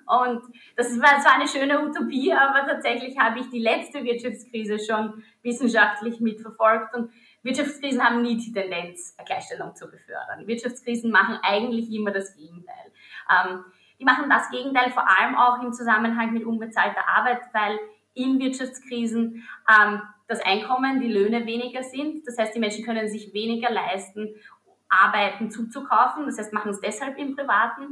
Und 0.06 0.42
das 0.76 1.00
war 1.00 1.20
zwar 1.20 1.34
eine 1.34 1.48
schöne 1.48 1.82
Utopie, 1.82 2.32
aber 2.32 2.66
tatsächlich 2.66 3.18
habe 3.18 3.40
ich 3.40 3.50
die 3.50 3.60
letzte 3.60 4.02
Wirtschaftskrise 4.04 4.78
schon 4.78 5.22
wissenschaftlich 5.42 6.20
mitverfolgt 6.20 6.94
und 6.94 7.10
Wirtschaftskrisen 7.42 8.02
haben 8.02 8.22
nie 8.22 8.36
die 8.36 8.52
Tendenz, 8.52 9.16
Gleichstellung 9.24 9.74
zu 9.74 9.90
befördern. 9.90 10.46
Wirtschaftskrisen 10.46 11.10
machen 11.10 11.38
eigentlich 11.42 11.90
immer 11.92 12.10
das 12.10 12.34
Gegenteil. 12.36 12.92
Ähm, 13.30 13.64
die 13.98 14.04
machen 14.04 14.28
das 14.28 14.50
Gegenteil 14.50 14.90
vor 14.90 15.06
allem 15.08 15.34
auch 15.36 15.62
im 15.62 15.72
Zusammenhang 15.72 16.32
mit 16.32 16.44
unbezahlter 16.44 17.06
Arbeit, 17.08 17.40
weil 17.52 17.78
in 18.14 18.38
Wirtschaftskrisen 18.38 19.46
ähm, 19.68 20.02
das 20.26 20.40
Einkommen, 20.40 21.00
die 21.00 21.12
Löhne 21.12 21.44
weniger 21.46 21.82
sind. 21.82 22.26
Das 22.26 22.38
heißt, 22.38 22.54
die 22.54 22.60
Menschen 22.60 22.84
können 22.84 23.08
sich 23.08 23.32
weniger 23.34 23.70
leisten 23.70 24.34
Arbeiten 24.90 25.50
zuzukaufen. 25.50 26.26
Das 26.26 26.38
heißt, 26.38 26.52
machen 26.52 26.72
es 26.72 26.80
deshalb 26.80 27.16
im 27.16 27.36
Privaten, 27.36 27.82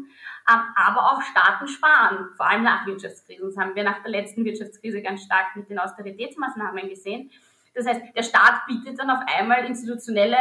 ähm, 0.50 0.60
aber 0.74 1.12
auch 1.12 1.22
Staaten 1.22 1.68
sparen, 1.68 2.30
vor 2.36 2.46
allem 2.46 2.64
nach 2.64 2.86
Wirtschaftskrisen. 2.86 3.46
Das 3.46 3.56
haben 3.56 3.74
wir 3.74 3.84
nach 3.84 4.02
der 4.02 4.10
letzten 4.10 4.44
Wirtschaftskrise 4.44 5.00
ganz 5.00 5.22
stark 5.22 5.54
mit 5.56 5.70
den 5.70 5.78
Austeritätsmaßnahmen 5.78 6.88
gesehen. 6.88 7.30
Das 7.74 7.86
heißt, 7.86 8.02
der 8.16 8.22
Staat 8.22 8.66
bietet 8.66 8.98
dann 8.98 9.10
auf 9.10 9.20
einmal 9.26 9.64
institutionelle 9.64 10.36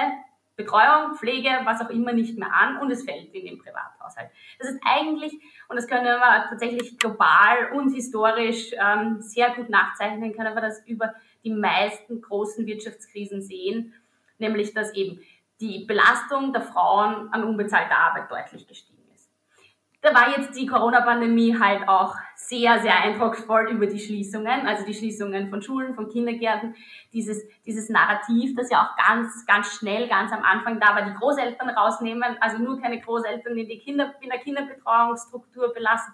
Betreuung, 0.58 1.14
Pflege, 1.16 1.50
was 1.66 1.82
auch 1.82 1.92
immer 1.92 2.14
nicht 2.14 2.36
mehr 2.36 2.52
an 2.52 2.80
und 2.80 2.90
es 2.90 3.04
fällt 3.04 3.32
in 3.36 3.46
den 3.46 3.60
Privathaushalt. 3.60 4.32
Das 4.58 4.72
ist 4.72 4.80
eigentlich, 4.84 5.34
und 5.70 5.76
das 5.76 5.88
können 5.88 6.04
wir 6.04 6.46
tatsächlich 6.50 6.98
global 6.98 7.74
und 7.76 7.94
historisch 7.94 8.72
ähm, 8.74 9.22
sehr 9.22 9.52
gut 9.52 9.70
nachzeichnen, 9.70 10.36
können 10.36 10.56
wir 10.56 10.62
das 10.62 10.84
über 10.88 11.14
die 11.44 11.52
meisten 11.52 12.22
großen 12.22 12.66
Wirtschaftskrisen 12.66 13.44
sehen, 13.44 13.94
nämlich 14.40 14.74
dass 14.74 14.96
eben 14.96 15.22
die 15.60 15.86
Belastung 15.86 16.54
der 16.54 16.62
Frauen 16.62 17.32
an 17.34 17.44
unbezahlter 17.44 17.98
Arbeit 17.98 18.30
deutlich 18.30 18.68
gestiegen 18.68 19.04
ist. 19.14 19.32
Da 20.02 20.14
war 20.14 20.38
jetzt 20.38 20.56
die 20.56 20.68
Corona-Pandemie 20.68 21.60
halt 21.60 21.88
auch 21.88 22.16
sehr, 22.36 22.80
sehr 22.80 23.02
eindrucksvoll 23.02 23.70
über 23.72 23.88
die 23.88 24.00
Schließungen, 24.00 24.68
also 24.68 24.86
die 24.86 24.94
Schließungen 24.94 25.50
von 25.50 25.62
Schulen, 25.62 25.96
von 25.96 26.08
Kindergärten, 26.08 26.76
dieses, 27.12 27.44
dieses 27.66 27.90
Narrativ, 27.90 28.56
das 28.56 28.70
ja 28.70 28.84
auch 28.84 29.08
ganz, 29.08 29.46
ganz 29.48 29.74
schnell, 29.74 30.08
ganz 30.08 30.32
am 30.32 30.44
Anfang 30.44 30.80
da 30.80 30.96
war, 30.96 31.02
die 31.04 31.16
Großeltern 31.16 31.70
rausnehmen, 31.72 32.38
also 32.40 32.60
nur 32.60 32.80
keine 32.80 33.02
Großeltern 33.02 33.58
in, 33.58 33.68
die 33.68 33.80
Kinder, 33.80 34.14
in 34.22 34.30
der 34.30 34.40
Kinderbetreuungsstruktur 34.40 35.74
belassen, 35.74 36.14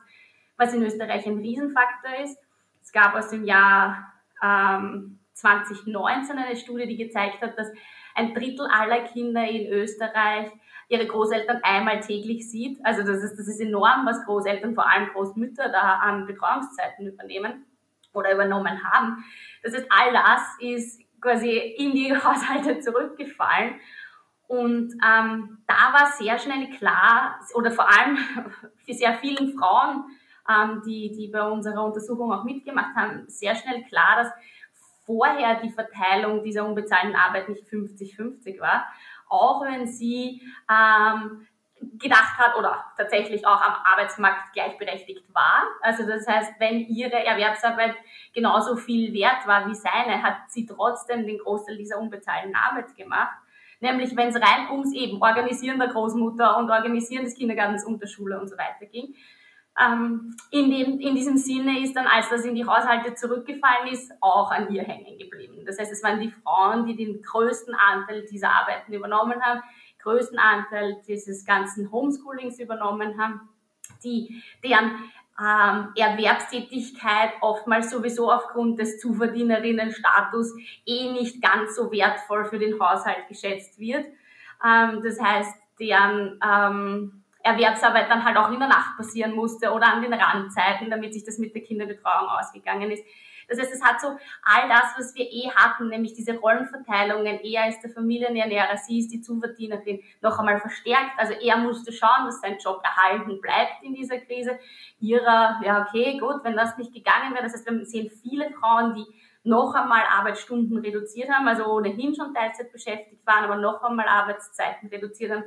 was 0.55 0.73
in 0.73 0.81
Österreich 0.81 1.25
ein 1.27 1.39
Riesenfaktor 1.39 2.23
ist. 2.23 2.39
Es 2.81 2.91
gab 2.93 3.13
aus 3.13 3.29
dem 3.29 3.43
Jahr 3.43 4.13
ähm, 4.41 5.19
2019 5.33 6.37
eine 6.37 6.55
Studie, 6.55 6.87
die 6.87 6.97
gezeigt 6.97 7.41
hat, 7.41 7.57
dass 7.57 7.67
ein 8.15 8.33
Drittel 8.33 8.67
aller 8.67 9.01
Kinder 9.01 9.47
in 9.47 9.71
Österreich 9.71 10.51
ihre 10.89 11.07
Großeltern 11.07 11.59
einmal 11.63 11.99
täglich 12.01 12.49
sieht. 12.49 12.79
Also 12.85 13.01
das 13.01 13.23
ist, 13.23 13.37
das 13.37 13.47
ist 13.47 13.59
enorm, 13.59 14.05
was 14.05 14.23
Großeltern, 14.25 14.75
vor 14.75 14.89
allem 14.89 15.09
Großmütter, 15.09 15.69
da 15.69 15.99
an 15.99 16.27
Betreuungszeiten 16.27 17.07
übernehmen 17.07 17.65
oder 18.13 18.33
übernommen 18.33 18.83
haben. 18.83 19.23
Das 19.63 19.73
heißt, 19.73 19.87
all 19.89 20.13
das 20.13 20.41
ist 20.59 21.01
quasi 21.19 21.57
in 21.77 21.91
die 21.93 22.15
Haushalte 22.23 22.79
zurückgefallen. 22.79 23.75
Und 24.47 24.93
ähm, 25.03 25.57
da 25.65 25.93
war 25.93 26.11
sehr 26.17 26.37
schnell 26.37 26.69
klar, 26.77 27.39
oder 27.55 27.71
vor 27.71 27.89
allem 27.89 28.17
für 28.85 28.93
sehr 28.93 29.13
vielen 29.15 29.57
Frauen, 29.57 30.03
ähm, 30.47 30.81
die, 30.85 31.11
die 31.11 31.29
bei 31.29 31.41
unserer 31.41 31.83
Untersuchung 31.85 32.31
auch 32.31 32.43
mitgemacht 32.43 32.95
haben, 32.95 33.23
sehr 33.27 33.55
schnell 33.55 33.83
klar, 33.85 34.17
dass 34.17 34.31
vorher 35.05 35.61
die 35.61 35.71
Verteilung 35.71 36.43
dieser 36.43 36.65
unbezahlten 36.65 37.15
Arbeit 37.15 37.49
nicht 37.49 37.67
50-50 37.67 38.59
war, 38.59 38.85
auch 39.27 39.63
wenn 39.63 39.87
sie 39.87 40.41
ähm, 40.69 41.47
gedacht 41.99 42.37
hat 42.37 42.55
oder 42.57 42.85
tatsächlich 42.97 43.45
auch 43.45 43.61
am 43.61 43.73
Arbeitsmarkt 43.83 44.53
gleichberechtigt 44.53 45.23
war. 45.33 45.63
Also 45.81 46.05
das 46.05 46.27
heißt, 46.27 46.53
wenn 46.59 46.79
ihre 46.79 47.25
Erwerbsarbeit 47.25 47.95
genauso 48.33 48.75
viel 48.75 49.13
wert 49.13 49.45
war 49.45 49.67
wie 49.67 49.75
seine, 49.75 50.23
hat 50.23 50.37
sie 50.49 50.65
trotzdem 50.65 51.25
den 51.25 51.39
Großteil 51.39 51.77
dieser 51.77 51.99
unbezahlten 51.99 52.55
Arbeit 52.55 52.95
gemacht. 52.95 53.37
Nämlich 53.79 54.15
wenn 54.15 54.29
es 54.29 54.35
rein 54.35 54.69
ums 54.71 54.93
eben 54.93 55.21
Organisieren 55.21 55.77
der 55.77 55.89
Großmutter 55.89 56.57
und 56.57 56.71
Organisieren 56.71 57.25
des 57.25 57.35
Kindergartens 57.35 57.85
und 57.85 58.01
der 58.01 58.07
Schule 58.07 58.39
und 58.39 58.47
so 58.47 58.57
weiter 58.57 58.85
ging, 58.85 59.13
ähm, 59.81 60.35
in, 60.51 60.69
dem, 60.69 60.99
in 60.99 61.15
diesem 61.15 61.37
Sinne 61.37 61.79
ist 61.79 61.95
dann, 61.95 62.05
als 62.05 62.29
das 62.29 62.45
in 62.45 62.55
die 62.55 62.65
Haushalte 62.65 63.15
zurückgefallen 63.15 63.87
ist, 63.91 64.11
auch 64.21 64.51
an 64.51 64.71
ihr 64.71 64.83
hängen 64.83 65.17
geblieben. 65.17 65.63
Das 65.65 65.79
heißt, 65.79 65.91
es 65.91 66.03
waren 66.03 66.19
die 66.19 66.29
Frauen, 66.29 66.85
die 66.85 66.95
den 66.95 67.21
größten 67.21 67.73
Anteil 67.73 68.25
dieser 68.25 68.51
Arbeiten 68.51 68.93
übernommen 68.93 69.41
haben, 69.41 69.61
größten 69.99 70.37
Anteil 70.37 71.01
dieses 71.07 71.45
ganzen 71.45 71.91
Homeschoolings 71.91 72.59
übernommen 72.59 73.19
haben, 73.19 73.49
die, 74.03 74.43
deren 74.63 75.11
ähm, 75.39 75.89
Erwerbstätigkeit 75.95 77.31
oftmals 77.41 77.89
sowieso 77.89 78.31
aufgrund 78.31 78.79
des 78.79 78.99
Zuverdienerinnenstatus 78.99 80.53
eh 80.85 81.11
nicht 81.11 81.41
ganz 81.41 81.75
so 81.75 81.91
wertvoll 81.91 82.45
für 82.45 82.59
den 82.59 82.79
Haushalt 82.79 83.27
geschätzt 83.27 83.79
wird. 83.79 84.05
Ähm, 84.63 85.01
das 85.03 85.19
heißt, 85.19 85.55
deren 85.79 86.39
ähm, 86.45 87.22
Erwerbsarbeit 87.43 88.09
dann 88.09 88.23
halt 88.23 88.37
auch 88.37 88.51
in 88.51 88.59
der 88.59 88.69
Nacht 88.69 88.97
passieren 88.97 89.35
musste 89.35 89.71
oder 89.71 89.87
an 89.87 90.01
den 90.01 90.13
Randzeiten, 90.13 90.89
damit 90.89 91.13
sich 91.13 91.25
das 91.25 91.37
mit 91.37 91.53
der 91.53 91.61
Kinderbetreuung 91.61 92.27
ausgegangen 92.29 92.89
ist. 92.89 93.03
Das 93.49 93.59
heißt, 93.59 93.73
es 93.73 93.83
hat 93.83 93.99
so 93.99 94.07
all 94.07 94.69
das, 94.69 94.93
was 94.97 95.13
wir 95.15 95.25
eh 95.25 95.49
hatten, 95.53 95.89
nämlich 95.89 96.13
diese 96.13 96.37
Rollenverteilungen, 96.37 97.41
er 97.43 97.67
ist 97.67 97.81
der 97.81 97.91
Familienernährer, 97.91 98.77
sie 98.77 98.99
ist 98.99 99.09
die 99.09 99.21
Zuverdienerin, 99.21 100.01
noch 100.21 100.39
einmal 100.39 100.61
verstärkt. 100.61 101.11
Also 101.17 101.33
er 101.33 101.57
musste 101.57 101.91
schauen, 101.91 102.25
dass 102.25 102.39
sein 102.39 102.57
Job 102.57 102.81
erhalten 102.83 103.41
bleibt 103.41 103.83
in 103.83 103.93
dieser 103.93 104.19
Krise. 104.19 104.57
Ihrer, 105.01 105.59
ja 105.63 105.85
okay, 105.85 106.17
gut, 106.19 106.43
wenn 106.43 106.55
das 106.55 106.77
nicht 106.77 106.93
gegangen 106.93 107.33
wäre, 107.33 107.43
das 107.43 107.53
heißt, 107.53 107.69
wir 107.69 107.85
sehen 107.85 108.09
viele 108.09 108.49
Frauen, 108.51 108.95
die 108.95 109.05
noch 109.43 109.75
einmal 109.75 110.03
Arbeitsstunden 110.09 110.77
reduziert 110.77 111.29
haben, 111.29 111.45
also 111.49 111.65
ohnehin 111.65 112.15
schon 112.15 112.33
Teilzeit 112.33 112.71
beschäftigt 112.71 113.27
waren, 113.27 113.43
aber 113.43 113.57
noch 113.57 113.83
einmal 113.83 114.07
Arbeitszeiten 114.07 114.87
reduziert 114.87 115.33
haben 115.33 115.43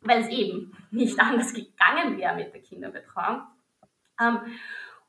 weil 0.00 0.20
es 0.20 0.28
eben 0.28 0.76
nicht 0.90 1.18
anders 1.20 1.52
gegangen 1.52 2.16
wäre 2.18 2.36
mit 2.36 2.52
der 2.52 2.62
Kinderbetreuung. 2.62 3.42
Ähm, 4.20 4.38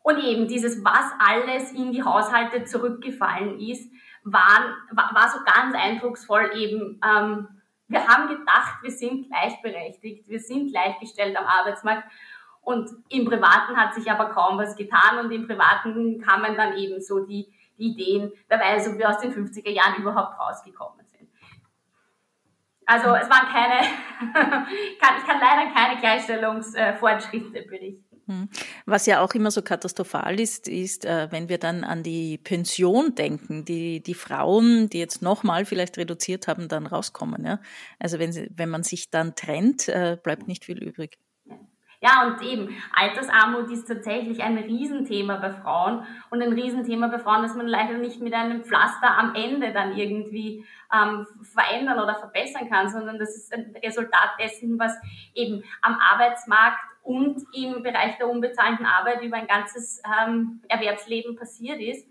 und 0.04 0.20
eben 0.20 0.48
dieses, 0.48 0.84
was 0.86 1.12
alles 1.20 1.74
in 1.74 1.92
die 1.92 2.04
Haushalte 2.04 2.64
zurückgefallen 2.64 3.60
ist, 3.60 3.92
waren, 4.24 4.74
war, 4.92 5.14
war 5.14 5.30
so 5.30 5.40
ganz 5.46 5.76
eindrucksvoll 5.76 6.52
eben, 6.56 7.00
ähm, 7.04 7.48
wir 7.90 8.06
haben 8.06 8.28
gedacht, 8.28 8.84
wir 8.84 8.92
sind 8.92 9.28
gleichberechtigt, 9.28 10.28
wir 10.28 10.40
sind 10.40 10.72
gleichgestellt 10.72 11.38
am 11.38 11.46
Arbeitsmarkt 11.46 12.04
und 12.62 12.90
im 13.10 13.26
Privaten 13.26 13.78
hat 13.78 13.94
sich 13.96 14.12
aber 14.12 14.30
kaum 14.30 14.58
was 14.58 14.76
getan 14.76 15.20
und 15.24 15.32
im 15.32 15.48
Privaten 15.48 16.22
kamen 16.22 16.58
dann 16.58 16.76
eben 16.78 17.02
so 17.02 17.26
die, 17.26 17.48
die 17.78 17.92
Ideen, 17.92 18.32
wer 18.50 18.60
weiß, 18.60 18.90
ob 18.90 18.98
wir 18.98 19.10
aus 19.10 19.20
den 19.20 19.34
50er 19.34 19.70
Jahren 19.70 20.02
überhaupt 20.02 20.38
rausgekommen. 20.38 21.07
Also 22.88 23.14
es 23.16 23.30
waren 23.30 23.48
keine, 23.52 23.82
ich 24.82 25.00
kann 25.00 25.40
leider 25.42 25.74
keine 25.74 26.00
Gleichstellungsfortschritte 26.00 27.68
berichten. 27.70 28.08
Hm. 28.28 28.50
Was 28.86 29.06
ja 29.06 29.22
auch 29.22 29.34
immer 29.34 29.52
so 29.52 29.62
katastrophal 29.62 30.40
ist, 30.40 30.68
ist, 30.68 31.06
äh, 31.06 31.28
wenn 31.32 31.50
wir 31.50 31.58
dann 31.58 31.84
an 31.84 32.04
die 32.04 32.38
Pension 32.38 33.14
denken, 33.16 33.66
die 33.66 34.02
die 34.02 34.14
Frauen, 34.14 34.90
die 34.90 35.00
jetzt 35.00 35.22
nochmal 35.22 35.66
vielleicht 35.66 35.98
reduziert 35.98 36.48
haben, 36.48 36.68
dann 36.68 36.88
rauskommen. 36.88 37.46
Ja? 37.46 37.60
Also 38.00 38.20
wenn, 38.20 38.32
sie, 38.32 38.50
wenn 38.54 38.70
man 38.70 38.84
sich 38.84 39.12
dann 39.12 39.36
trennt, 39.36 39.88
äh, 39.90 40.18
bleibt 40.22 40.48
nicht 40.48 40.66
viel 40.66 40.82
übrig. 40.82 41.18
Ja, 42.00 42.28
und 42.28 42.42
eben, 42.44 42.76
Altersarmut 42.94 43.72
ist 43.72 43.88
tatsächlich 43.88 44.44
ein 44.44 44.58
Riesenthema 44.58 45.38
bei 45.38 45.52
Frauen 45.52 46.06
und 46.30 46.44
ein 46.44 46.54
Riesenthema 46.54 47.08
bei 47.08 47.18
Frauen, 47.18 47.42
das 47.42 47.56
man 47.56 47.66
leider 47.66 47.98
nicht 47.98 48.22
mit 48.22 48.34
einem 48.34 48.64
Pflaster 48.64 49.18
am 49.18 49.34
Ende 49.34 49.74
dann 49.74 49.98
irgendwie 49.98 50.64
ähm, 50.94 51.28
verändern 51.42 52.00
oder 52.00 52.16
verbessern 52.16 52.70
kann, 52.70 52.90
sondern 52.90 53.20
das 53.20 53.36
ist 53.36 53.54
ein 53.54 53.76
Resultat 53.84 54.32
dessen, 54.40 54.80
was 54.80 54.96
eben 55.34 55.64
am 55.82 56.00
Arbeitsmarkt 56.00 56.80
und 57.04 57.44
im 57.54 57.84
Bereich 57.84 58.18
der 58.18 58.30
unbezahlten 58.30 58.86
Arbeit 58.86 59.22
über 59.22 59.38
ein 59.38 59.48
ganzes 59.48 60.02
ähm, 60.06 60.62
Erwerbsleben 60.68 61.36
passiert 61.36 61.80
ist. 61.80 62.08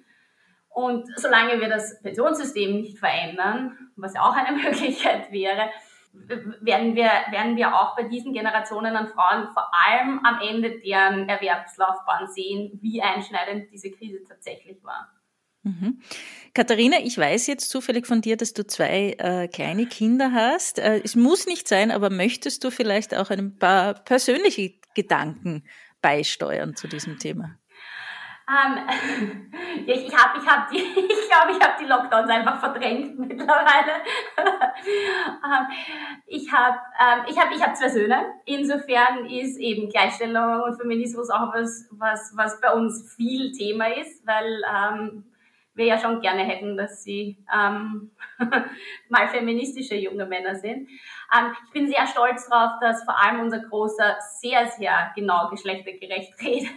Und 0.70 1.08
solange 1.18 1.60
wir 1.60 1.68
das 1.68 2.02
Pensionssystem 2.02 2.80
nicht 2.80 2.98
verändern, 2.98 3.90
was 3.96 4.14
ja 4.14 4.22
auch 4.22 4.34
eine 4.34 4.56
Möglichkeit 4.62 5.32
wäre, 5.32 5.70
werden 6.60 6.94
wir, 6.94 7.10
werden 7.30 7.56
wir 7.56 7.74
auch 7.74 7.94
bei 7.94 8.04
diesen 8.04 8.32
Generationen 8.32 8.96
an 8.96 9.08
Frauen 9.08 9.48
vor 9.48 9.70
allem 9.86 10.20
am 10.24 10.40
Ende 10.40 10.80
deren 10.80 11.28
Erwerbslaufbahn 11.28 12.26
sehen, 12.28 12.78
wie 12.80 13.02
einschneidend 13.02 13.70
diese 13.70 13.90
Krise 13.90 14.24
tatsächlich 14.24 14.82
war. 14.82 15.10
Mhm. 15.66 15.98
Katharina, 16.54 16.98
ich 17.02 17.18
weiß 17.18 17.48
jetzt 17.48 17.70
zufällig 17.70 18.06
von 18.06 18.20
dir, 18.20 18.36
dass 18.36 18.52
du 18.54 18.64
zwei 18.64 19.16
äh, 19.18 19.48
kleine 19.48 19.86
Kinder 19.86 20.30
hast. 20.32 20.78
Äh, 20.78 21.00
es 21.02 21.16
muss 21.16 21.46
nicht 21.46 21.66
sein, 21.66 21.90
aber 21.90 22.08
möchtest 22.08 22.62
du 22.62 22.70
vielleicht 22.70 23.16
auch 23.16 23.30
ein 23.30 23.58
paar 23.58 23.94
persönliche 23.94 24.74
Gedanken 24.94 25.64
beisteuern 26.00 26.76
zu 26.76 26.86
diesem 26.86 27.18
Thema? 27.18 27.58
Ähm, 28.48 28.78
ich 29.86 30.16
habe 30.16 30.38
ich 30.38 30.46
hab 30.46 30.70
die, 30.70 30.76
ich 30.78 31.28
glaube, 31.28 31.58
ich 31.58 31.60
habe 31.60 31.74
die 31.80 31.86
Lockdowns 31.86 32.30
einfach 32.30 32.60
verdrängt 32.60 33.18
mittlerweile. 33.18 34.04
ähm, 34.38 35.66
ich 36.26 36.52
habe 36.52 36.78
ähm, 37.00 37.24
ich 37.28 37.36
hab, 37.36 37.52
ich 37.52 37.60
hab 37.60 37.76
zwei 37.76 37.88
Söhne. 37.88 38.24
Insofern 38.44 39.26
ist 39.26 39.58
eben 39.58 39.88
Gleichstellung 39.88 40.62
und 40.62 40.76
Feminismus 40.80 41.28
auch 41.28 41.52
was, 41.52 41.88
was, 41.90 42.34
was 42.36 42.60
bei 42.60 42.72
uns 42.72 43.12
viel 43.16 43.50
Thema 43.50 43.88
ist, 43.88 44.24
weil 44.24 44.62
ähm, 44.64 45.24
wir 45.76 45.84
ja 45.84 45.98
schon 45.98 46.20
gerne 46.20 46.42
hätten, 46.42 46.76
dass 46.76 47.02
sie 47.02 47.36
ähm, 47.54 48.10
mal 49.08 49.28
feministische 49.28 49.94
junge 49.94 50.26
Männer 50.26 50.54
sind. 50.54 50.88
Ähm, 51.36 51.54
ich 51.66 51.72
bin 51.72 51.88
sehr 51.88 52.06
stolz 52.06 52.48
darauf, 52.48 52.80
dass 52.80 53.04
vor 53.04 53.22
allem 53.22 53.40
unser 53.40 53.60
Großer 53.60 54.16
sehr, 54.40 54.66
sehr 54.66 55.12
genau 55.14 55.48
geschlechtergerecht 55.50 56.32
redet. 56.42 56.70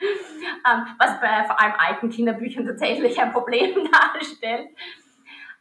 ähm, 0.00 0.86
was 0.98 1.20
bei 1.20 1.44
vor 1.44 1.60
allem 1.60 1.74
alten 1.78 2.10
Kinderbüchern 2.10 2.64
tatsächlich 2.64 3.20
ein 3.20 3.32
Problem 3.32 3.74
darstellt. 3.92 4.68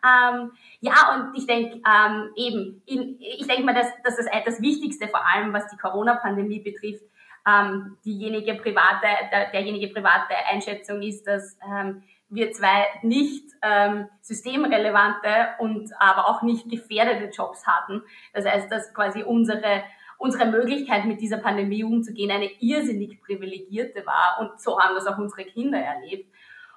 Ähm, 0.01 0.51
ja, 0.79 1.13
und 1.13 1.35
ich 1.35 1.45
denke 1.45 1.81
ähm, 1.85 2.29
eben, 2.37 2.81
in, 2.85 3.17
ich 3.19 3.45
denke 3.47 3.63
mal, 3.63 3.73
dass, 3.73 3.91
dass 4.03 4.15
das, 4.15 4.27
das 4.45 4.61
Wichtigste 4.61 5.09
vor 5.09 5.21
allem, 5.25 5.51
was 5.51 5.67
die 5.67 5.77
Corona-Pandemie 5.77 6.59
betrifft, 6.59 7.03
ähm, 7.45 7.97
diejenige 8.05 8.55
private, 8.55 9.07
der, 9.31 9.51
derjenige 9.51 9.87
private 9.93 10.35
Einschätzung 10.49 11.01
ist, 11.01 11.25
dass 11.25 11.57
ähm, 11.65 12.03
wir 12.29 12.51
zwei 12.51 12.85
nicht 13.01 13.45
ähm, 13.61 14.07
systemrelevante 14.21 15.49
und 15.59 15.91
aber 15.99 16.29
auch 16.29 16.41
nicht 16.41 16.69
gefährdete 16.69 17.31
Jobs 17.31 17.65
hatten. 17.67 18.03
Das 18.33 18.45
heißt, 18.45 18.71
dass 18.71 18.93
quasi 18.93 19.23
unsere 19.23 19.83
unsere 20.19 20.45
Möglichkeit, 20.47 21.05
mit 21.05 21.21
dieser 21.21 21.37
Pandemie 21.37 21.83
umzugehen, 21.83 22.29
eine 22.29 22.51
irrsinnig 22.59 23.21
privilegierte 23.21 24.05
war. 24.05 24.37
Und 24.41 24.59
so 24.59 24.77
haben 24.77 24.93
das 24.93 25.07
auch 25.07 25.17
unsere 25.17 25.45
Kinder 25.45 25.79
erlebt. 25.79 26.29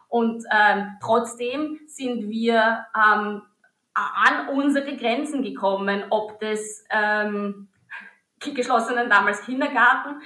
Und 0.08 0.44
ähm, 0.56 0.96
trotzdem 1.02 1.80
sind 1.86 2.30
wir 2.30 2.86
ähm, 2.96 3.42
an 3.94 4.48
unsere 4.52 4.96
Grenzen 4.96 5.42
gekommen, 5.42 6.04
ob 6.10 6.38
des 6.38 6.84
ähm, 6.90 7.68
geschlossenen 8.38 9.10
damals 9.10 9.44
Kindergarten, 9.44 10.20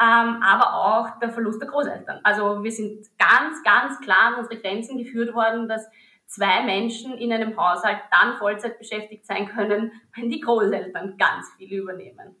ähm, 0.00 0.42
aber 0.42 0.74
auch 0.74 1.18
der 1.20 1.30
Verlust 1.30 1.60
der 1.60 1.68
Großeltern. 1.68 2.20
Also 2.22 2.62
wir 2.62 2.72
sind 2.72 3.06
ganz, 3.18 3.62
ganz 3.64 4.00
klar 4.00 4.32
an 4.32 4.34
unsere 4.34 4.60
Grenzen 4.60 4.98
geführt 4.98 5.34
worden, 5.34 5.68
dass 5.68 5.86
zwei 6.26 6.64
Menschen 6.64 7.16
in 7.18 7.32
einem 7.32 7.56
Haushalt 7.56 7.98
dann 8.10 8.36
Vollzeit 8.36 8.78
beschäftigt 8.78 9.26
sein 9.26 9.48
können, 9.48 9.92
wenn 10.14 10.30
die 10.30 10.40
Großeltern 10.40 11.16
ganz 11.16 11.50
viel 11.56 11.80
übernehmen. 11.80 12.36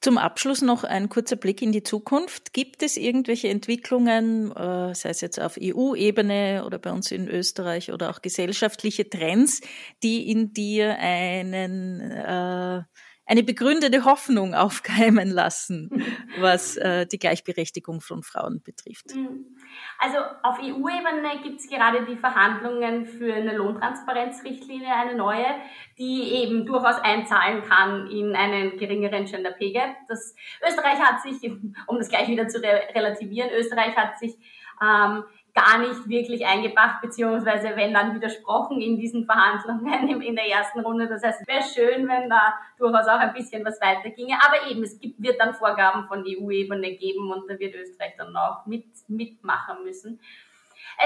Zum 0.00 0.16
Abschluss 0.16 0.62
noch 0.62 0.82
ein 0.82 1.10
kurzer 1.10 1.36
Blick 1.36 1.60
in 1.60 1.72
die 1.72 1.82
Zukunft. 1.82 2.54
Gibt 2.54 2.82
es 2.82 2.96
irgendwelche 2.96 3.48
Entwicklungen, 3.48 4.50
äh, 4.50 4.94
sei 4.94 5.10
es 5.10 5.20
jetzt 5.20 5.38
auf 5.38 5.58
EU-Ebene 5.60 6.64
oder 6.64 6.78
bei 6.78 6.90
uns 6.90 7.12
in 7.12 7.28
Österreich 7.28 7.92
oder 7.92 8.08
auch 8.08 8.22
gesellschaftliche 8.22 9.10
Trends, 9.10 9.60
die 10.02 10.30
in 10.30 10.54
dir 10.54 10.96
einen, 10.98 12.00
äh, 12.00 12.82
eine 13.30 13.44
begründete 13.44 14.04
Hoffnung 14.04 14.54
aufkeimen 14.54 15.30
lassen, 15.30 15.88
was 16.40 16.76
äh, 16.76 17.06
die 17.06 17.18
Gleichberechtigung 17.18 18.00
von 18.00 18.24
Frauen 18.24 18.60
betrifft? 18.60 19.14
Mhm. 19.14 19.46
Also 20.00 20.16
auf 20.42 20.58
EU-Ebene 20.58 21.40
gibt 21.40 21.60
es 21.60 21.68
gerade 21.68 22.04
die 22.04 22.16
Verhandlungen 22.16 23.06
für 23.06 23.32
eine 23.32 23.56
Lohntransparenzrichtlinie, 23.56 24.92
eine 24.92 25.14
neue, 25.14 25.46
die 25.96 26.22
eben 26.42 26.66
durchaus 26.66 26.96
einzahlen 27.04 27.62
kann 27.62 28.08
in 28.10 28.34
einen 28.34 28.76
geringeren 28.76 29.26
Gender 29.26 29.52
Pay 29.52 29.74
Gap. 29.74 29.94
Das 30.08 30.34
Österreich 30.68 30.98
hat 30.98 31.22
sich, 31.22 31.48
um 31.86 31.98
das 31.98 32.08
gleich 32.08 32.26
wieder 32.26 32.48
zu 32.48 32.60
re 32.60 32.80
relativieren, 32.92 33.50
Österreich 33.52 33.96
hat 33.96 34.18
sich 34.18 34.36
ähm, 34.82 35.22
gar 35.54 35.78
nicht 35.78 36.08
wirklich 36.08 36.46
eingebracht, 36.46 37.00
beziehungsweise 37.02 37.74
wenn 37.74 37.92
dann 37.92 38.14
widersprochen 38.14 38.80
in 38.80 38.98
diesen 38.98 39.24
Verhandlungen 39.26 40.20
in 40.22 40.36
der 40.36 40.48
ersten 40.48 40.80
Runde. 40.80 41.08
Das 41.08 41.22
heißt, 41.22 41.46
wäre 41.46 41.62
schön, 41.62 42.08
wenn 42.08 42.28
da 42.28 42.54
durchaus 42.78 43.06
auch 43.06 43.18
ein 43.18 43.32
bisschen 43.32 43.64
was 43.64 43.80
weiter 43.80 44.10
ginge. 44.10 44.36
Aber 44.46 44.70
eben, 44.70 44.82
es 44.82 44.98
gibt, 44.98 45.20
wird 45.22 45.40
dann 45.40 45.54
Vorgaben 45.54 46.06
von 46.06 46.24
EU-Ebene 46.26 46.96
geben 46.96 47.30
und 47.30 47.48
da 47.50 47.58
wird 47.58 47.74
Österreich 47.74 48.14
dann 48.16 48.36
auch 48.36 48.66
mit, 48.66 48.86
mitmachen 49.08 49.84
müssen. 49.84 50.20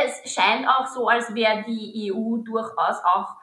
Es 0.04 0.32
scheint 0.32 0.66
auch 0.68 0.86
so, 0.86 1.08
als 1.08 1.34
wäre 1.34 1.64
die 1.66 2.12
EU 2.12 2.38
durchaus 2.38 3.02
auch 3.04 3.36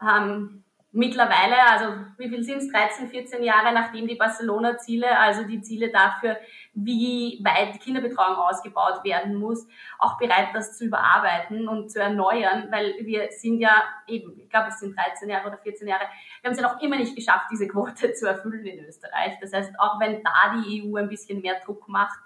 ähm, 0.00 0.64
mittlerweile, 0.96 1.56
also 1.70 1.94
wie 2.16 2.28
viel 2.30 2.42
sind 2.42 2.58
es, 2.58 2.72
13, 2.72 3.08
14 3.08 3.42
Jahre 3.42 3.72
nachdem 3.74 4.08
die 4.08 4.14
Barcelona-Ziele, 4.14 5.18
also 5.18 5.44
die 5.44 5.60
Ziele 5.60 5.90
dafür, 5.90 6.38
wie 6.72 7.38
weit 7.44 7.78
Kinderbetreuung 7.80 8.36
ausgebaut 8.36 9.04
werden 9.04 9.34
muss, 9.34 9.68
auch 9.98 10.16
bereit, 10.16 10.48
das 10.54 10.78
zu 10.78 10.86
überarbeiten 10.86 11.68
und 11.68 11.90
zu 11.90 12.00
erneuern, 12.00 12.68
weil 12.70 12.94
wir 13.00 13.28
sind 13.30 13.60
ja 13.60 13.82
eben, 14.06 14.40
ich 14.40 14.48
glaube, 14.48 14.68
es 14.68 14.80
sind 14.80 14.96
13 14.96 15.28
Jahre 15.28 15.48
oder 15.48 15.58
14 15.58 15.86
Jahre, 15.86 16.04
wir 16.40 16.48
haben 16.48 16.54
es 16.54 16.60
ja 16.60 16.66
noch 16.66 16.80
immer 16.80 16.96
nicht 16.96 17.14
geschafft, 17.14 17.48
diese 17.52 17.68
Quote 17.68 18.12
zu 18.14 18.26
erfüllen 18.26 18.64
in 18.64 18.84
Österreich. 18.86 19.34
Das 19.42 19.52
heißt, 19.52 19.78
auch 19.78 20.00
wenn 20.00 20.22
da 20.22 20.54
die 20.54 20.82
EU 20.82 20.96
ein 20.96 21.10
bisschen 21.10 21.42
mehr 21.42 21.60
Druck 21.60 21.88
macht, 21.88 22.18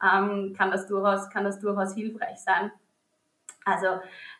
ähm, 0.00 0.54
kann 0.56 0.70
das 0.70 0.86
durchaus, 0.86 1.28
kann 1.30 1.44
das 1.44 1.58
durchaus 1.58 1.94
hilfreich 1.94 2.38
sein. 2.38 2.70
Also 3.64 3.86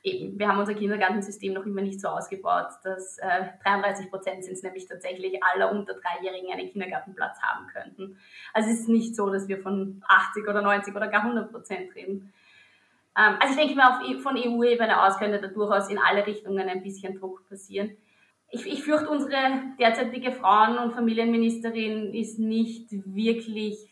eben, 0.02 0.38
wir 0.38 0.48
haben 0.48 0.58
unser 0.58 0.74
Kindergartensystem 0.74 1.52
noch 1.52 1.64
immer 1.64 1.82
nicht 1.82 2.00
so 2.00 2.08
ausgebaut, 2.08 2.68
dass 2.82 3.18
äh, 3.18 3.44
33 3.62 4.10
Prozent 4.10 4.44
sind 4.44 4.54
es 4.54 4.62
nämlich 4.62 4.86
tatsächlich 4.86 5.42
aller 5.42 5.70
unter 5.70 5.94
Dreijährigen 5.94 6.52
einen 6.52 6.70
Kindergartenplatz 6.70 7.40
haben 7.40 7.66
könnten. 7.68 8.18
Also 8.52 8.70
es 8.70 8.80
ist 8.80 8.88
nicht 8.88 9.14
so, 9.14 9.30
dass 9.30 9.48
wir 9.48 9.58
von 9.58 10.02
80 10.08 10.48
oder 10.48 10.62
90 10.62 10.94
oder 10.94 11.08
gar 11.08 11.22
100 11.22 11.52
Prozent 11.52 11.94
reden. 11.94 12.32
Ähm, 13.16 13.36
also 13.40 13.52
ich 13.52 13.56
denke 13.56 13.74
mal, 13.76 14.00
auf, 14.00 14.08
e, 14.08 14.18
von 14.18 14.36
EU-Ebene 14.36 15.02
aus 15.02 15.18
könnte 15.18 15.40
da 15.40 15.48
durchaus 15.48 15.88
in 15.88 15.98
alle 15.98 16.26
Richtungen 16.26 16.68
ein 16.68 16.82
bisschen 16.82 17.18
Druck 17.18 17.48
passieren. 17.48 17.96
Ich, 18.50 18.66
ich 18.66 18.82
fürchte, 18.82 19.08
unsere 19.08 19.32
derzeitige 19.78 20.32
Frauen- 20.32 20.78
und 20.78 20.92
Familienministerin 20.92 22.12
ist 22.12 22.38
nicht 22.38 22.88
wirklich 22.90 23.91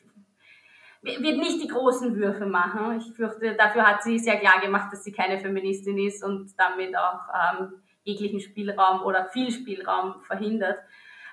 wird 1.03 1.39
nicht 1.39 1.63
die 1.63 1.69
großen 1.69 2.17
Würfe 2.17 2.47
machen. 2.47 2.99
Ich 2.99 3.15
fürchte, 3.15 3.55
dafür 3.55 3.87
hat 3.87 4.03
sie 4.03 4.19
sehr 4.19 4.39
klar 4.39 4.61
gemacht, 4.61 4.93
dass 4.93 5.05
sie 5.05 5.13
keine 5.13 5.39
Feministin 5.39 5.99
ist 5.99 6.23
und 6.23 6.53
damit 6.59 6.97
auch 6.97 7.21
ähm, 7.35 7.73
jeglichen 8.05 8.41
Spielraum 8.41 9.03
oder 9.03 9.27
viel 9.27 9.51
Spielraum 9.51 10.21
verhindert. 10.23 10.79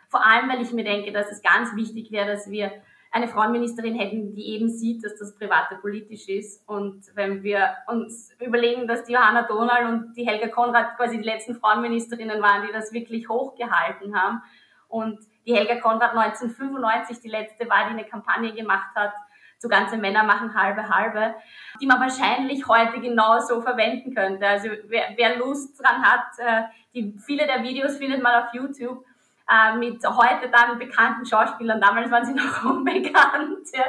Vor 0.09 0.25
allem, 0.25 0.49
weil 0.49 0.61
ich 0.61 0.71
mir 0.71 0.85
denke, 0.85 1.11
dass 1.11 1.31
es 1.31 1.41
ganz 1.41 1.75
wichtig 1.75 2.11
wäre, 2.11 2.27
dass 2.27 2.49
wir 2.49 2.71
eine 3.11 3.27
Frauenministerin 3.27 3.95
hätten, 3.95 4.35
die 4.35 4.53
eben 4.53 4.69
sieht, 4.69 5.03
dass 5.03 5.17
das 5.17 5.35
Private 5.35 5.75
politisch 5.81 6.27
ist. 6.27 6.67
Und 6.67 7.05
wenn 7.15 7.43
wir 7.43 7.75
uns 7.87 8.31
überlegen, 8.39 8.87
dass 8.87 9.03
die 9.03 9.13
Johanna 9.13 9.43
Donal 9.43 9.87
und 9.87 10.13
die 10.15 10.27
Helga 10.27 10.47
Konrad 10.47 10.95
quasi 10.97 11.17
die 11.17 11.23
letzten 11.23 11.55
Frauenministerinnen 11.55 12.41
waren, 12.41 12.65
die 12.65 12.73
das 12.73 12.93
wirklich 12.93 13.27
hochgehalten 13.27 14.15
haben. 14.15 14.41
Und 14.87 15.19
die 15.45 15.55
Helga 15.55 15.79
Konrad 15.79 16.11
1995 16.11 17.19
die 17.21 17.29
letzte 17.29 17.69
war, 17.69 17.85
die 17.85 17.91
eine 17.91 18.05
Kampagne 18.05 18.53
gemacht 18.53 18.95
hat, 18.95 19.13
so 19.57 19.67
ganze 19.67 19.97
Männer 19.97 20.23
machen 20.23 20.53
halbe 20.53 20.87
halbe, 20.87 21.35
die 21.81 21.87
man 21.87 21.99
wahrscheinlich 21.99 22.67
heute 22.67 22.99
genauso 22.99 23.61
verwenden 23.61 24.13
könnte. 24.13 24.47
Also 24.47 24.69
wer, 24.87 25.13
wer 25.15 25.37
Lust 25.37 25.81
dran 25.81 26.01
hat, 26.01 26.27
äh, 26.37 26.63
die, 26.93 27.15
viele 27.25 27.45
der 27.47 27.63
Videos 27.63 27.97
findet 27.97 28.21
man 28.21 28.43
auf 28.43 28.53
YouTube 28.53 29.03
äh, 29.49 29.77
mit 29.77 30.03
heute 30.05 30.49
dann 30.49 30.77
bekannten 30.77 31.25
Schauspielern, 31.25 31.81
damals 31.81 32.11
waren 32.11 32.25
sie 32.25 32.33
noch 32.35 32.65
unbekannt. 32.65 33.67
Ja. 33.73 33.85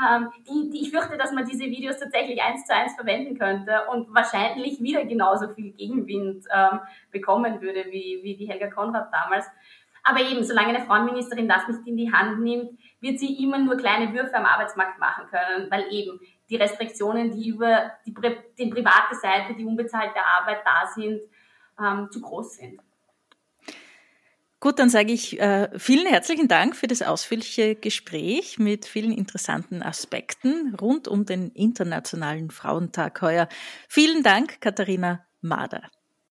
Ähm, 0.00 0.30
die, 0.48 0.70
die, 0.70 0.82
ich 0.82 0.90
fürchte, 0.90 1.16
dass 1.16 1.32
man 1.32 1.44
diese 1.44 1.64
Videos 1.64 1.98
tatsächlich 1.98 2.40
eins 2.42 2.64
zu 2.64 2.74
eins 2.74 2.94
verwenden 2.94 3.38
könnte 3.38 3.86
und 3.90 4.14
wahrscheinlich 4.14 4.80
wieder 4.80 5.04
genauso 5.04 5.48
viel 5.54 5.72
Gegenwind 5.72 6.44
ähm, 6.54 6.80
bekommen 7.10 7.60
würde 7.60 7.86
wie, 7.90 8.20
wie 8.22 8.36
die 8.36 8.48
Helga 8.48 8.68
Konrad 8.68 9.12
damals. 9.12 9.46
Aber 10.08 10.20
eben, 10.22 10.42
solange 10.42 10.68
eine 10.70 10.86
Frauenministerin 10.86 11.48
das 11.48 11.68
nicht 11.68 11.86
in 11.86 11.96
die 11.98 12.10
Hand 12.10 12.40
nimmt, 12.40 12.70
wird 13.00 13.18
sie 13.18 13.42
immer 13.42 13.58
nur 13.58 13.76
kleine 13.76 14.14
Würfe 14.14 14.34
am 14.34 14.46
Arbeitsmarkt 14.46 14.98
machen 14.98 15.26
können, 15.28 15.70
weil 15.70 15.84
eben 15.90 16.18
die 16.48 16.56
Restriktionen, 16.56 17.30
die 17.30 17.50
über 17.50 17.92
die, 18.06 18.14
die 18.58 18.70
private 18.70 19.14
Seite, 19.20 19.54
die 19.54 19.66
unbezahlte 19.66 20.20
Arbeit 20.40 20.60
da 20.64 20.86
sind, 20.94 21.20
ähm, 21.78 22.08
zu 22.10 22.22
groß 22.22 22.56
sind. 22.56 22.80
Gut, 24.60 24.78
dann 24.78 24.88
sage 24.88 25.12
ich 25.12 25.38
äh, 25.38 25.68
vielen 25.78 26.06
herzlichen 26.06 26.48
Dank 26.48 26.74
für 26.74 26.88
das 26.88 27.02
ausführliche 27.02 27.76
Gespräch 27.76 28.58
mit 28.58 28.86
vielen 28.86 29.12
interessanten 29.12 29.82
Aspekten 29.82 30.74
rund 30.80 31.06
um 31.06 31.26
den 31.26 31.50
Internationalen 31.50 32.50
Frauentag 32.50 33.20
heuer. 33.20 33.48
Vielen 33.88 34.22
Dank, 34.22 34.60
Katharina 34.60 35.24
Mader. 35.42 35.82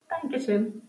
Dankeschön. 0.09 0.81